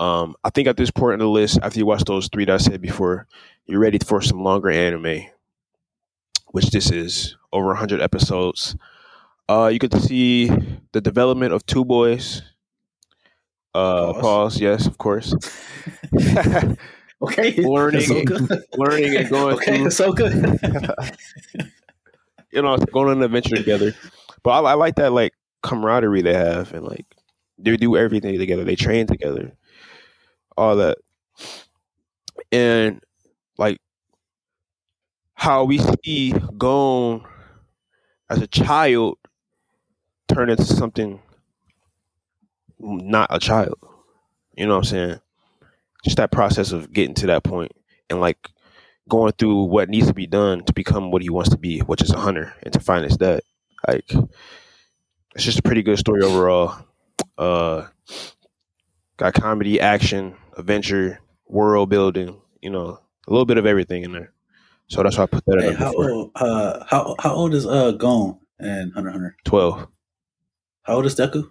[0.00, 2.54] Um, I think at this point in the list, after you watch those three that
[2.54, 3.26] I said before,
[3.66, 5.26] you're ready for some longer anime,
[6.48, 8.74] which this is over 100 episodes.
[9.48, 10.48] Uh, you get to see
[10.92, 12.42] the development of two boys.
[13.74, 14.20] Uh, Pause.
[14.22, 14.60] pause.
[14.60, 15.34] Yes, of course.
[17.22, 17.52] Okay.
[17.56, 20.34] Learning so and- learning and going okay, through it's so good.
[22.52, 23.94] you know, going on an adventure together.
[24.44, 27.06] But I, I like that like camaraderie they have, and like
[27.58, 28.64] they do everything together.
[28.64, 29.52] They train together,
[30.56, 30.98] all that,
[32.52, 33.02] and
[33.58, 33.78] like
[35.34, 37.24] how we see Gon
[38.30, 39.18] as a child
[40.28, 41.20] turn into something
[42.78, 43.78] not a child.
[44.56, 45.20] You know what I'm saying?
[46.04, 47.72] Just that process of getting to that point
[48.10, 48.38] and like
[49.08, 52.02] going through what needs to be done to become what he wants to be, which
[52.02, 53.40] is a hunter, and to find his dad.
[53.86, 54.10] Like
[55.34, 56.76] it's just a pretty good story overall.
[57.36, 57.86] Uh
[59.16, 64.32] got comedy, action, adventure, world building, you know, a little bit of everything in there.
[64.88, 66.30] So that's why I put that hey, at how old?
[66.34, 69.36] Uh, how how old is uh Gon and Hunter Hunter?
[69.44, 69.86] Twelve.
[70.82, 71.50] How old is Deku?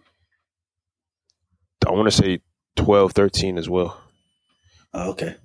[1.88, 2.40] I want to say
[2.78, 4.00] 12, 13 as well.
[4.94, 5.36] Oh, okay.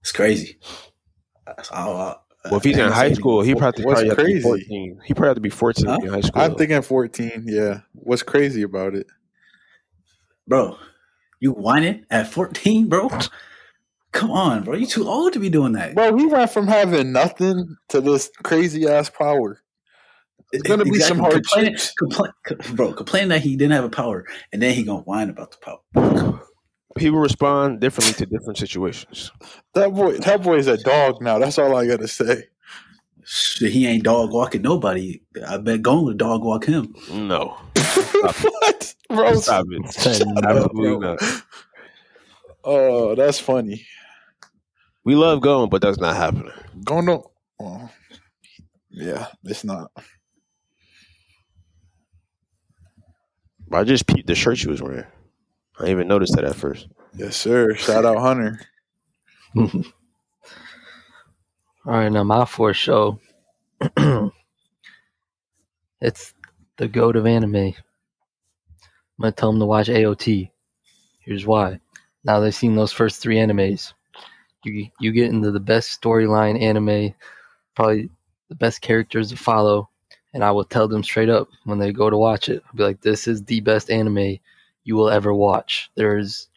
[0.00, 0.58] It's crazy.
[1.46, 2.16] That's- I- I-
[2.50, 5.00] Well, if he's in high school, he probably, What's probably have to be 14.
[5.04, 5.98] He probably have to be 14 Huh?
[6.02, 6.42] in high school.
[6.42, 7.44] I'm thinking 14.
[7.46, 7.80] Yeah.
[7.92, 9.06] What's crazy about it?
[10.48, 10.78] bro,
[11.40, 13.10] you whining at 14, bro?
[14.12, 14.74] Come on, bro.
[14.76, 15.94] You too old to be doing that.
[15.94, 19.60] Bro, we went from having nothing to this crazy ass power.
[20.52, 21.92] It's gonna be some hard complaining, shit.
[22.00, 22.92] compla- bro.
[22.92, 25.58] Complaining that he didn't have a power, and then he gonna whine about the
[25.92, 26.40] power.
[26.96, 29.30] People respond differently to different situations.
[29.74, 31.38] That boy, that boy is a dog now.
[31.38, 32.44] That's all I gotta say.
[33.24, 35.20] Shit, he ain't dog walking nobody.
[35.46, 36.94] I bet Gon would dog walk him.
[37.10, 37.56] No.
[38.22, 39.34] what, bro?
[39.34, 39.92] Stop it.
[39.92, 41.14] Said no, Absolutely bro.
[41.14, 41.42] not.
[42.62, 43.86] Oh, that's funny.
[45.04, 46.52] We love going, but that's not happening.
[46.84, 47.22] Going on.
[47.58, 47.92] Well,
[48.90, 49.90] yeah, it's not.
[53.72, 55.04] I just peeped the shirt she was wearing.
[55.78, 56.88] I didn't even noticed that at first.
[57.14, 57.74] Yes, sir.
[57.74, 58.60] Shout out Hunter.
[59.56, 59.72] All
[61.84, 63.20] right, now my fourth show.
[66.00, 66.34] it's
[66.78, 67.56] the goat of anime.
[67.56, 67.74] I'm
[69.20, 70.50] gonna tell them to watch AOT.
[71.20, 71.80] Here's why.
[72.24, 73.92] Now they've seen those first three animes.
[74.64, 77.14] You you get into the best storyline anime,
[77.74, 78.10] probably
[78.48, 79.88] the best characters to follow,
[80.34, 82.62] and I will tell them straight up when they go to watch it.
[82.66, 84.38] I'll be like, "This is the best anime
[84.86, 86.48] you will ever watch." There's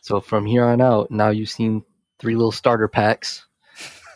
[0.00, 1.10] so from here on out.
[1.10, 1.84] Now you've seen
[2.18, 3.46] three little starter packs.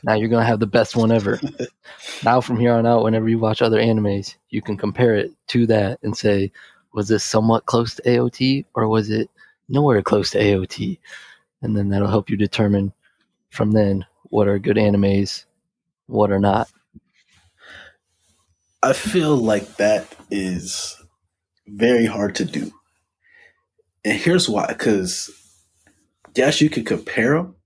[0.05, 1.40] Now you're gonna have the best one ever.
[2.25, 5.66] now from here on out, whenever you watch other animes, you can compare it to
[5.66, 6.53] that and say,
[6.92, 9.31] was this somewhat close to AOT or was it
[9.68, 10.99] nowhere close to AOT?
[11.62, 12.92] And then that'll help you determine
[13.51, 15.44] from then what are good animes,
[16.07, 16.71] what are not.
[18.83, 20.97] I feel like that is
[21.66, 22.73] very hard to do.
[24.09, 25.29] And here's why because,
[26.35, 27.57] yes, you could compare them,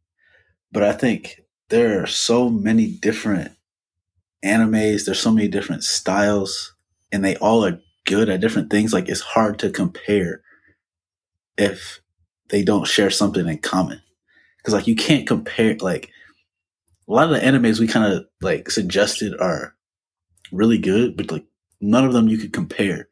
[0.73, 3.53] but I think there are so many different
[4.45, 6.75] animes, there's so many different styles,
[7.13, 8.93] and they all are good at different things.
[8.93, 10.43] Like, it's hard to compare
[11.57, 12.01] if
[12.49, 14.03] they don't share something in common.
[14.57, 16.11] Because, like, you can't compare, like,
[17.09, 19.77] a lot of the animes we kind of like suggested are
[20.51, 21.45] really good, but like
[21.81, 23.07] none of them you could compare.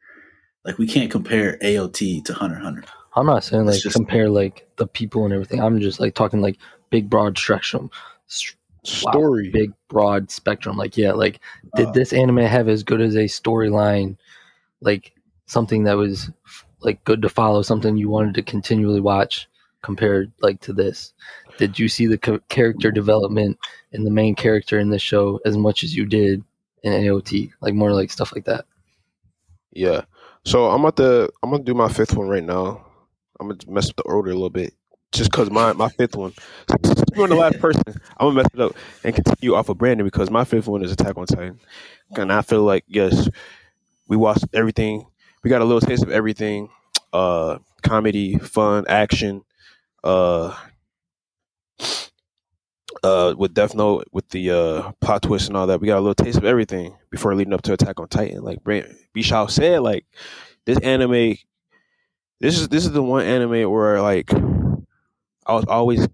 [0.65, 2.83] Like we can't compare AOT to Hunter Hunter.
[3.15, 5.61] I'm not saying like just- compare like the people and everything.
[5.61, 6.57] I'm just like talking like
[6.89, 7.89] big broad spectrum,
[8.29, 8.55] S-
[9.03, 9.49] wow, Story.
[9.49, 10.77] big broad spectrum.
[10.77, 11.39] Like yeah, like
[11.75, 14.17] did Uh, this anime have as good as a storyline,
[14.81, 15.13] like
[15.45, 16.29] something that was
[16.81, 19.47] like good to follow, something you wanted to continually watch
[19.81, 21.13] compared like to this?
[21.57, 23.59] Did you see the ca- character development
[23.91, 26.43] in the main character in this show as much as you did
[26.83, 27.51] in AOT?
[27.61, 28.65] Like more like stuff like that.
[29.73, 30.01] Yeah.
[30.45, 32.85] So I'm about to I'm gonna do my fifth one right now.
[33.41, 34.73] I'm gonna mess up the order a little bit,
[35.11, 36.33] just because my my fifth one.
[36.85, 37.83] Since You're the last person.
[38.17, 40.91] I'm gonna mess it up and continue off of Brandon because my fifth one is
[40.91, 41.59] Attack on Titan,
[42.15, 43.27] and I feel like yes,
[44.07, 45.07] we watched everything.
[45.43, 46.69] We got a little taste of everything.
[47.13, 49.43] Uh, comedy, fun, action.
[50.01, 50.55] Uh,
[53.03, 55.99] uh, with Death Note, with the uh plot twist and all that, we got a
[55.99, 58.43] little taste of everything before leading up to Attack on Titan.
[58.43, 60.05] Like Brand Bishal said, like
[60.65, 61.35] this anime,
[62.41, 66.07] this is this is the one anime where like I was always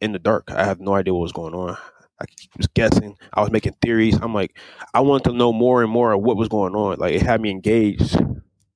[0.00, 0.50] in the dark.
[0.50, 1.76] I have no idea what was going on.
[2.20, 2.24] I
[2.56, 3.16] was guessing.
[3.32, 4.18] I was making theories.
[4.20, 4.56] I'm like,
[4.94, 6.98] I wanted to know more and more of what was going on.
[6.98, 8.16] Like it had me engaged,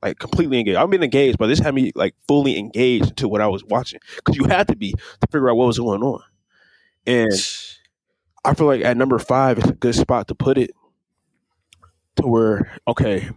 [0.03, 0.77] like completely engaged.
[0.77, 4.01] I've been engaged, but this had me like fully engaged to what I was watching
[4.17, 6.23] because you had to be to figure out what was going on.
[7.07, 7.33] And
[8.45, 10.71] I feel like at number five, it's a good spot to put it
[12.17, 13.31] to where okay,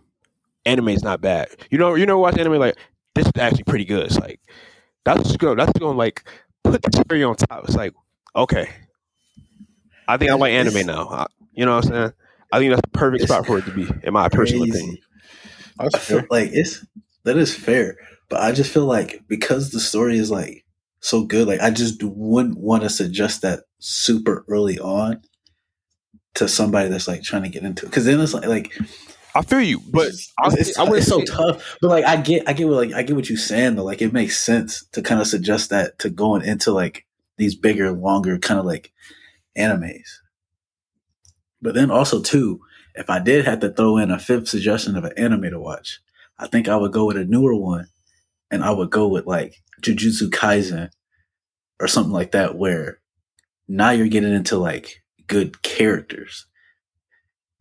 [0.66, 1.50] anime is not bad.
[1.70, 2.78] You know, you know, watch anime like
[3.16, 4.06] this is actually pretty good.
[4.06, 4.40] It's like
[5.06, 6.24] that's going that's going like
[6.64, 7.66] put the cherry on top.
[7.66, 7.94] It's like
[8.36, 8.70] okay,
[10.08, 11.08] I think I like anime now.
[11.10, 12.14] I, you know what I'm saying?
[12.52, 14.80] I think that's the perfect spot for it to be, in my personal Crazy.
[14.80, 14.98] opinion.
[15.80, 16.86] That's I feel like it's
[17.24, 17.98] that is fair,
[18.30, 20.66] but I just feel like because the story is like
[21.00, 25.22] so good, like I just wouldn't want to suggest that super early on
[26.36, 27.90] to somebody that's like trying to get into it.
[27.90, 28.78] Because then it's like like
[29.34, 31.78] I feel you, but it's, I, it's, I it's so tough.
[31.82, 33.84] But like I get I get what like I get what you're saying though.
[33.84, 37.06] Like it makes sense to kind of suggest that to going into like
[37.38, 38.92] these bigger, longer kind of like
[39.58, 40.08] animes.
[41.62, 42.62] But then also too,
[42.96, 46.00] if I did have to throw in a fifth suggestion of an anime to watch,
[46.38, 47.88] I think I would go with a newer one,
[48.50, 50.90] and I would go with like Jujutsu Kaisen
[51.80, 53.00] or something like that, where
[53.68, 56.48] now you're getting into like good characters.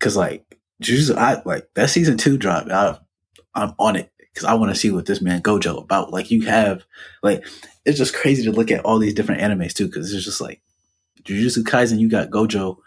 [0.00, 0.49] Cause like
[0.82, 2.66] Jujutsu, I like that season two drop.
[2.68, 2.98] I,
[3.54, 6.12] I'm on it because I want to see what this man Gojo about.
[6.12, 6.84] Like you have,
[7.22, 7.46] like
[7.84, 9.86] it's just crazy to look at all these different animes too.
[9.86, 10.62] Because it's just like
[11.22, 12.78] Jujutsu Kaisen, you got Gojo.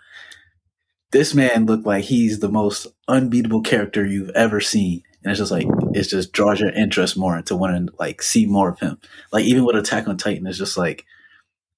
[1.12, 5.51] This man looked like he's the most unbeatable character you've ever seen, and it's just
[5.51, 8.97] like it just draws your interest more into wanting to like see more of him.
[9.32, 11.06] Like even with Attack on Titan, it's just like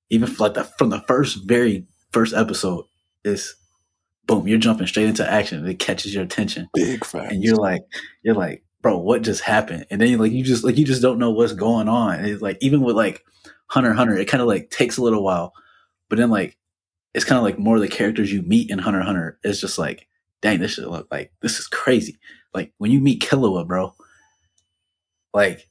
[0.09, 2.85] even like the, from the first very first episode
[3.25, 3.55] is
[4.27, 5.65] boom, you're jumping straight into action.
[5.67, 7.31] It catches your attention Big facts.
[7.33, 7.81] and you're like
[8.23, 11.01] you're like bro what just happened and then you like you just like you just
[11.01, 13.23] don't know what's going on and it's like even with like
[13.67, 15.53] hunter hunter it kind of like takes a little while
[16.07, 16.55] but then like
[17.15, 19.79] it's kind of like more of the characters you meet in hunter hunter it's just
[19.79, 20.07] like
[20.43, 22.19] dang this shit look like this is crazy
[22.53, 23.91] like when you meet killua bro
[25.33, 25.67] like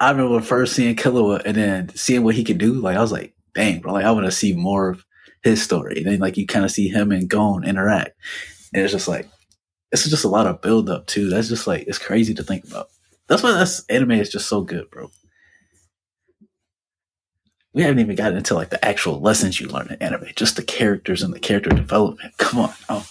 [0.00, 3.12] i remember first seeing killua and then seeing what he could do like i was
[3.12, 5.04] like dang bro like i want to see more of
[5.42, 8.10] his story and then like you kind of see him and gon interact
[8.72, 9.28] and it's just like
[9.90, 11.30] it's just a lot of build up too.
[11.30, 12.88] That's just like it's crazy to think about.
[13.26, 15.10] That's why that's anime is just so good, bro.
[17.72, 20.62] We haven't even gotten into like the actual lessons you learn in anime, just the
[20.62, 22.34] characters and the character development.
[22.38, 23.06] Come on, oh,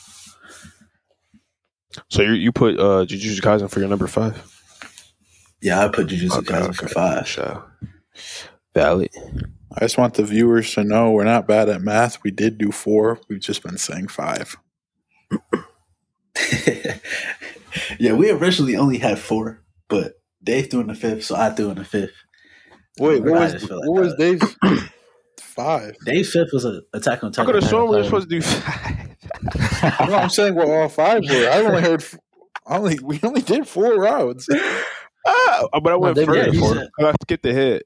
[2.10, 4.44] So you you put uh, Jujutsu Kaisen for your number five.
[5.62, 6.74] yeah, I put Jujutsu Okay, Kaisen okay.
[6.74, 7.28] for five.
[7.28, 7.64] Sure.
[8.76, 9.12] Valid.
[9.76, 12.24] I just want the viewers to know we're not bad at math.
[12.24, 13.20] We did do four.
[13.30, 14.56] We've just been saying five.
[18.00, 20.14] yeah, we originally only had four, but
[20.44, 22.14] Dave threw in the fifth, so I threw in the fifth.
[23.00, 24.16] Wait, what was, just feel like what was.
[24.16, 24.56] Dave's
[25.42, 25.96] five?
[26.06, 27.46] Dave's fifth was a Attack on I Titan.
[27.46, 28.98] could have Attack sworn on we were supposed to do five.
[30.10, 31.50] No, I'm saying what all five were.
[31.50, 32.02] I only heard.
[32.02, 32.18] f-
[32.66, 34.48] I only we only did four rounds.
[35.28, 36.38] ah, but I went they- first.
[36.38, 36.76] yeah, he before.
[36.76, 37.82] said- I skipped ahead.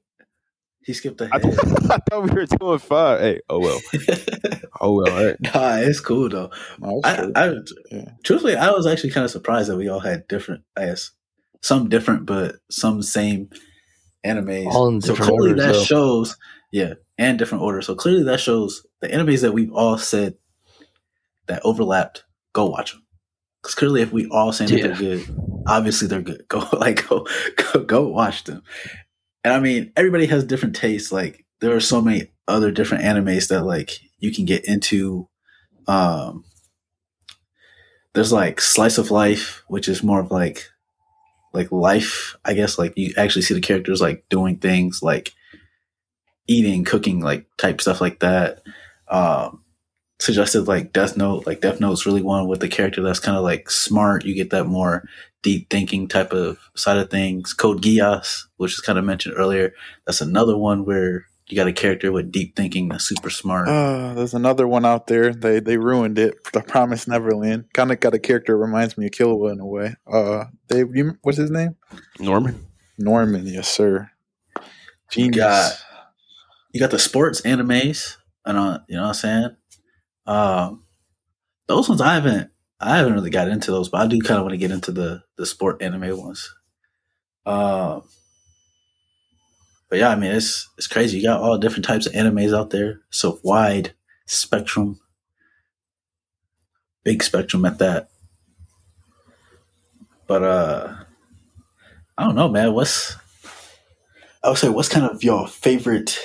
[0.84, 1.44] He skipped I, ahead.
[1.90, 3.20] I thought we were doing five.
[3.20, 3.80] Hey, oh well.
[4.80, 5.12] Oh well.
[5.12, 5.36] All right.
[5.40, 6.50] nah, it's cool though.
[6.80, 7.32] No, I, true.
[7.36, 7.54] I
[7.92, 8.04] Yeah.
[8.24, 11.12] truthfully, I was actually kind of surprised that we all had different, I guess,
[11.60, 13.50] some different, but some same
[14.26, 14.66] animes.
[14.66, 15.84] All in so clearly orders, that though.
[15.84, 16.36] shows,
[16.72, 17.86] yeah, and different orders.
[17.86, 20.34] So clearly that shows the animes that we've all said
[21.46, 22.24] that overlapped.
[22.52, 23.02] Go watch them
[23.62, 25.24] because clearly, if we all saying that they're good,
[25.66, 26.44] obviously they're good.
[26.48, 27.26] Go like go
[27.56, 28.62] go go watch them.
[29.44, 31.12] And I mean, everybody has different tastes.
[31.12, 35.28] Like there are so many other different animes that like you can get into.
[35.86, 36.44] Um,
[38.14, 40.68] there's like slice of life, which is more of like
[41.52, 42.36] like life.
[42.44, 45.32] I guess like you actually see the characters like doing things like
[46.46, 48.62] eating, cooking, like type stuff like that.
[49.08, 49.64] Um,
[50.20, 53.42] suggested like Death Note, like Death Note's really one with the character that's kind of
[53.42, 54.24] like smart.
[54.24, 55.04] You get that more
[55.42, 57.52] deep thinking type of side of things.
[57.52, 59.72] Code Geass, which is kind of mentioned earlier,
[60.06, 63.68] that's another one where you got a character with deep thinking that's super smart.
[63.68, 65.34] Uh, there's another one out there.
[65.34, 66.42] They they ruined it.
[66.52, 67.66] The Promise Neverland.
[67.74, 69.94] Kind of got a character that reminds me of Killua in a way.
[70.10, 71.76] Uh, Dave, you, what's his name?
[72.18, 72.66] Norman.
[72.96, 73.46] Norman.
[73.46, 74.10] Yes, sir.
[74.56, 74.62] You
[75.10, 75.36] Genius.
[75.36, 75.72] got
[76.72, 78.16] you got the sports animes,
[78.46, 79.56] and uh, you know what I'm saying.
[80.26, 80.84] Um,
[81.66, 82.50] those ones I haven't
[82.82, 84.92] I haven't really got into those, but I do kind of want to get into
[84.92, 86.54] the the sport anime ones.
[87.46, 88.02] Um,
[89.88, 91.18] but yeah, I mean it's it's crazy.
[91.18, 93.94] You got all different types of animes out there, so wide
[94.26, 95.00] spectrum,
[97.04, 98.08] big spectrum at that.
[100.26, 100.94] But uh,
[102.16, 102.72] I don't know, man.
[102.74, 103.16] What's
[104.44, 106.18] I would say, what's kind of your favorite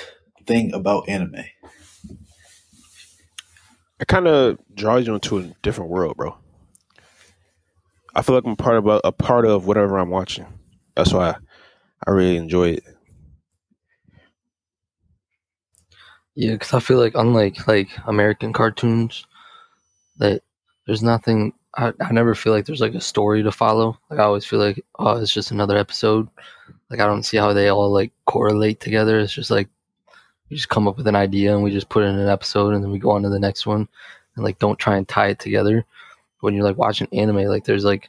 [0.44, 1.44] thing about anime?
[4.00, 6.36] It kind of draws you into a different world, bro.
[8.14, 10.46] I feel like I'm part of a, part of whatever I'm watching.
[10.96, 11.36] That's why
[12.06, 12.84] I, really enjoy it.
[16.34, 19.26] Yeah, because I feel like unlike like American cartoons,
[20.18, 20.42] that
[20.86, 21.52] there's nothing.
[21.76, 23.98] I, I never feel like there's like a story to follow.
[24.10, 26.28] Like I always feel like oh, it's just another episode.
[26.90, 29.18] Like I don't see how they all like correlate together.
[29.18, 29.68] It's just like
[30.48, 32.82] we just come up with an idea and we just put in an episode and
[32.82, 33.88] then we go on to the next one
[34.34, 35.84] and like don't try and tie it together.
[36.40, 38.08] When you're like watching anime, like there's like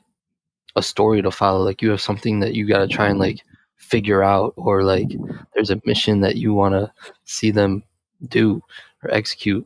[0.75, 1.63] a story to follow.
[1.63, 3.41] Like you have something that you got to try and like
[3.77, 5.09] figure out, or like
[5.53, 6.91] there's a mission that you want to
[7.25, 7.83] see them
[8.27, 8.61] do
[9.03, 9.65] or execute.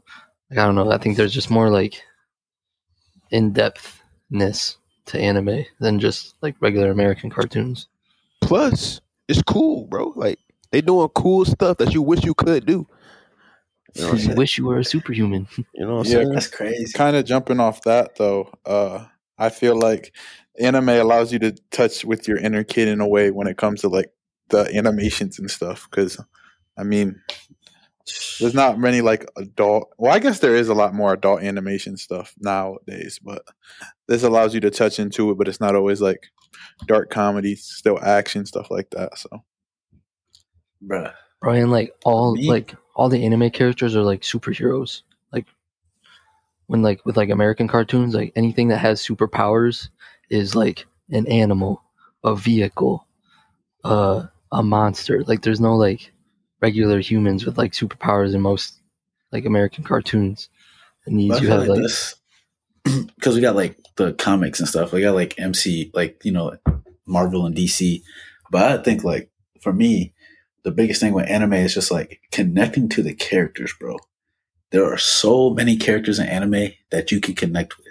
[0.49, 0.91] Like I don't know.
[0.91, 2.01] I think there's just more like
[3.31, 7.87] in depthness to anime than just like regular American cartoons.
[8.41, 10.13] Plus, it's cool, bro.
[10.15, 10.39] Like
[10.71, 12.87] they doing cool stuff that you wish you could do.
[13.95, 15.47] You know I'm You wish you were a superhuman.
[15.75, 16.17] You know what I'm Yeah.
[16.17, 16.29] saying?
[16.33, 16.93] That's crazy.
[16.93, 19.05] kind of jumping off that though uh
[19.39, 20.15] i feel like
[20.59, 23.81] anime allows you to touch with your inner kid in a way when it comes
[23.81, 24.11] to like
[24.49, 26.19] the animations and stuff because
[26.77, 27.19] i mean
[28.39, 31.97] there's not many like adult well i guess there is a lot more adult animation
[31.97, 33.43] stuff nowadays but
[34.07, 36.27] this allows you to touch into it but it's not always like
[36.85, 39.43] dark comedy still action stuff like that so
[40.85, 41.13] Bruh.
[41.43, 42.47] Bro, and like all Me?
[42.47, 45.01] like all the anime characters are like superheroes.
[45.33, 45.45] Like
[46.67, 49.89] when like with like American cartoons, like anything that has superpowers
[50.29, 51.83] is like an animal,
[52.23, 53.05] a vehicle,
[53.83, 55.23] uh, a monster.
[55.25, 56.13] Like there's no like
[56.61, 58.79] regular humans with like superpowers in most
[59.33, 60.47] like American cartoons.
[61.05, 64.93] And these you have like like because we got like the comics and stuff.
[64.93, 66.55] We got like MC, like you know,
[67.05, 68.01] Marvel and DC.
[68.49, 69.29] But I think like
[69.59, 70.13] for me,
[70.63, 73.97] the biggest thing with anime is just like connecting to the characters, bro.
[74.71, 77.87] There are so many characters in anime that you can connect with.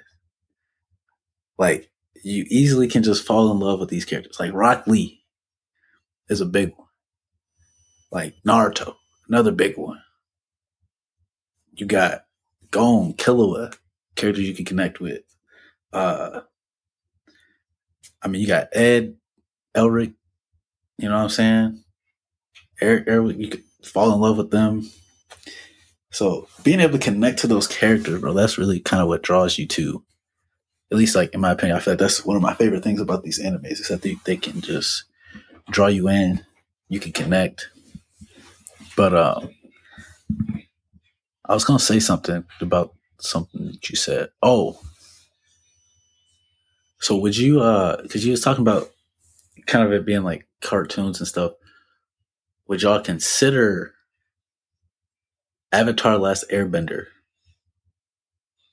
[1.59, 1.91] Like
[2.25, 4.41] you easily can just fall in love with these characters.
[4.41, 5.23] Like Rock Lee
[6.29, 6.89] is a big one.
[8.11, 8.97] Like Naruto,
[9.29, 10.01] another big one.
[11.75, 12.25] You got
[12.71, 13.75] Gon, Killua,
[14.17, 15.23] characters you can connect with.
[15.93, 16.41] Uh,
[18.23, 19.17] I mean, you got Ed,
[19.77, 20.15] Elric.
[20.99, 21.85] You know what I'm saying?
[22.83, 24.91] Eric, Eric, you could fall in love with them.
[26.11, 29.59] So being able to connect to those characters, bro, that's really kind of what draws
[29.59, 30.05] you to.
[30.93, 33.01] At least, like in my opinion, I feel like that's one of my favorite things
[33.01, 35.05] about these animes is that they, they can just
[35.71, 36.45] draw you in.
[36.89, 37.71] You can connect.
[38.97, 39.51] But um,
[41.47, 44.31] I was gonna say something about something that you said.
[44.43, 44.81] Oh,
[47.01, 47.61] so would you?
[47.61, 48.91] uh Because you was talking about
[49.67, 51.53] kind of it being like cartoons and stuff.
[52.73, 53.93] Would y'all consider
[55.73, 57.05] Avatar: Last Airbender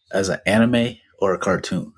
[0.09, 1.91] as an anime or a cartoon?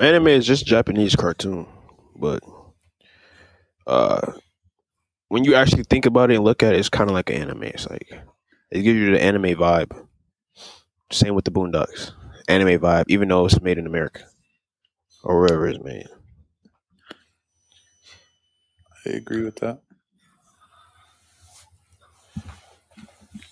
[0.00, 1.66] Anime is just Japanese cartoon,
[2.18, 2.42] but
[3.86, 4.32] uh,
[5.28, 7.42] when you actually think about it and look at it, it's kind of like an
[7.42, 7.64] anime.
[7.64, 8.08] It's like
[8.70, 9.92] it gives you the anime vibe.
[11.12, 12.12] Same with the Boondocks,
[12.48, 14.22] anime vibe, even though it's made in America
[15.22, 16.06] or wherever it's made.
[19.06, 19.80] I agree with that.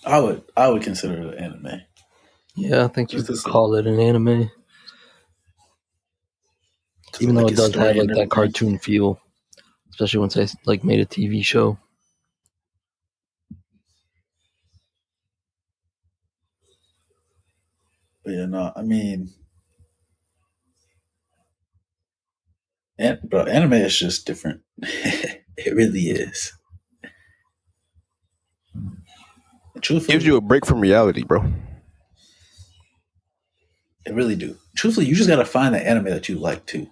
[0.05, 1.81] I would I would consider it an anime.
[2.55, 3.51] Yeah, I think you Just could to see.
[3.51, 4.51] call it an anime,
[7.19, 8.29] even though Like it its does story have like and that everything.
[8.29, 9.19] cartoon feel,
[9.91, 11.79] especially once they like made a TV show.
[18.23, 19.33] But yeah, no, I mean,
[22.97, 24.61] and, bro, anime is just different.
[25.57, 26.53] it really is.
[29.81, 31.45] Truthfully, gives you a break from reality, bro.
[34.05, 34.57] It really do.
[34.75, 36.87] Truthfully, you just gotta find the anime that you like too.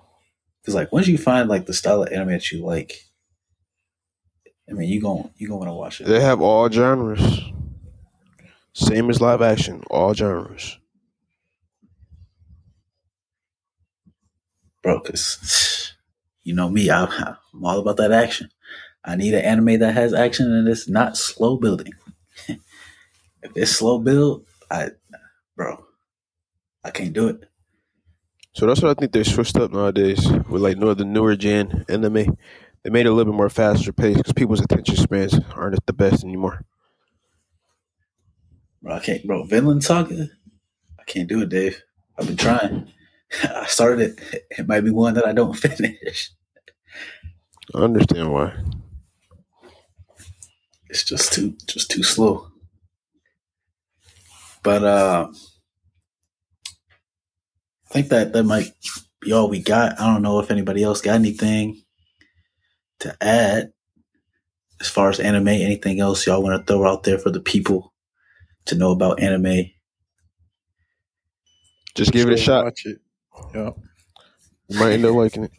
[0.61, 3.05] Because like once you find like the style of anime that you like,
[4.69, 7.41] I mean you gon' you gonna wanna watch it, They have all genres.
[8.73, 10.79] Same as live action, all genres.
[14.83, 15.01] bro.
[15.01, 15.93] Because
[16.43, 18.49] you know me, I, I'm all about that action.
[19.05, 21.93] I need an anime that has action and it's not slow building.
[22.47, 22.59] if
[23.55, 24.89] it's slow build, I,
[25.55, 25.83] bro,
[26.83, 27.43] I can't do it.
[28.53, 31.85] So that's what I think they switched up nowadays with like no the newer gen
[31.89, 32.37] anime.
[32.83, 35.85] They made it a little bit more faster paced because people's attention spans aren't at
[35.85, 36.63] the best anymore.
[38.81, 39.43] Bro, I can't, bro.
[39.45, 40.29] Vinland Saga,
[40.99, 41.81] I can't do it, Dave.
[42.17, 42.91] I've been trying.
[43.43, 44.45] I started it.
[44.51, 46.31] It might be one that I don't finish.
[47.73, 48.53] I understand why.
[50.93, 52.47] It's just too just too slow.
[54.61, 55.27] But uh,
[57.89, 58.71] I think that that might
[59.19, 59.99] be all we got.
[59.99, 61.81] I don't know if anybody else got anything
[62.99, 63.73] to add
[64.79, 65.47] as far as anime.
[65.47, 67.91] Anything else y'all want to throw out there for the people
[68.65, 69.71] to know about anime?
[71.95, 72.65] Just give it a shot.
[72.65, 72.99] Watch it.
[73.55, 73.71] Yeah.
[74.67, 75.51] You might end up liking it.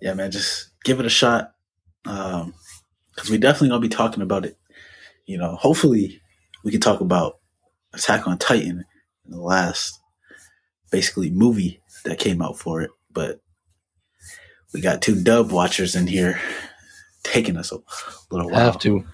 [0.00, 1.52] Yeah, man, just give it a shot.
[2.06, 2.52] Um,
[3.14, 4.56] because we definitely gonna be talking about it.
[5.26, 6.20] You know, hopefully
[6.64, 7.38] we can talk about
[7.92, 8.84] Attack on Titan
[9.24, 10.00] in the last
[10.90, 12.90] basically movie that came out for it.
[13.12, 13.40] But
[14.72, 16.40] we got two dub watchers in here
[17.22, 17.78] taking us a
[18.30, 18.60] little while.
[18.60, 19.04] Have to.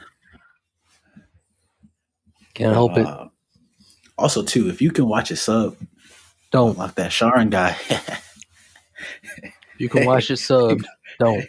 [2.55, 3.07] Can't help it.
[3.07, 3.29] Uh,
[4.19, 5.77] Also, too, if you can watch a sub,
[6.51, 6.77] Don't.
[6.77, 7.75] like that Sharingan,
[9.79, 10.83] You can watch it sub.
[11.21, 11.45] Don't.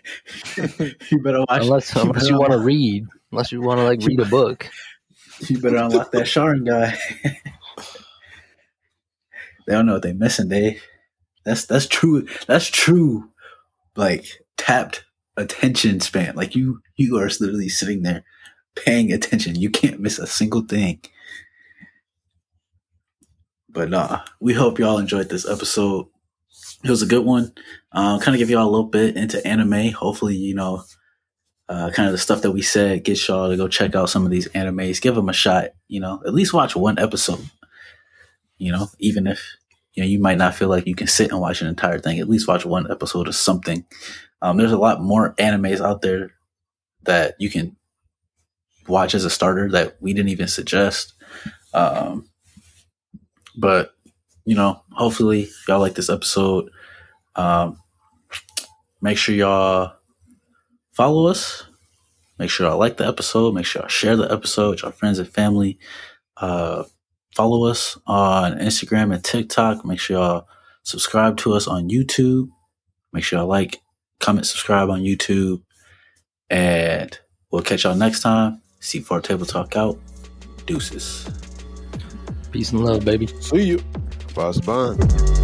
[1.09, 1.63] you better watch.
[1.63, 3.07] Unless you unless you want to read.
[3.31, 4.69] Unless you want to like read a book.
[5.47, 6.93] You better unlock that Sharingan.
[7.23, 10.83] they don't know what they're missing, Dave.
[11.45, 12.27] That's that's true.
[12.47, 13.29] That's true.
[13.95, 14.25] Like
[14.57, 15.05] tapped
[15.37, 16.35] attention span.
[16.35, 18.25] Like you you are literally sitting there
[18.75, 19.55] paying attention.
[19.55, 20.99] You can't miss a single thing.
[23.69, 26.07] But nah, we hope y'all enjoyed this episode.
[26.83, 27.53] It was a good one.
[27.91, 29.91] Uh, kind of give y'all a little bit into anime.
[29.91, 30.83] Hopefully, you know,
[31.69, 34.25] uh, kind of the stuff that we said gets y'all to go check out some
[34.25, 35.01] of these animes.
[35.01, 35.69] Give them a shot.
[35.87, 37.49] You know, at least watch one episode.
[38.57, 39.57] You know, even if
[39.93, 42.19] you know you might not feel like you can sit and watch an entire thing,
[42.19, 43.85] at least watch one episode of something.
[44.41, 46.31] Um, there's a lot more animes out there
[47.03, 47.75] that you can
[48.87, 51.13] watch as a starter that we didn't even suggest.
[51.73, 52.29] Um,
[53.55, 53.93] but
[54.45, 56.69] you know, hopefully y'all like this episode.
[57.35, 57.79] Um,
[59.01, 59.93] make sure y'all
[60.93, 61.63] follow us.
[62.39, 63.53] Make sure y'all like the episode.
[63.53, 65.77] Make sure y'all share the episode with your friends and family.
[66.37, 66.83] Uh,
[67.35, 69.85] follow us on Instagram and TikTok.
[69.85, 70.47] Make sure y'all
[70.83, 72.49] subscribe to us on YouTube.
[73.13, 73.81] Make sure y'all like,
[74.19, 75.61] comment, subscribe on YouTube.
[76.49, 77.17] And
[77.51, 78.61] we'll catch y'all next time.
[78.81, 79.99] C4 Table Talk out.
[80.65, 81.29] Deuces.
[82.51, 83.27] Peace and love, baby.
[83.27, 83.83] See you.
[84.33, 85.40] Boss Bond.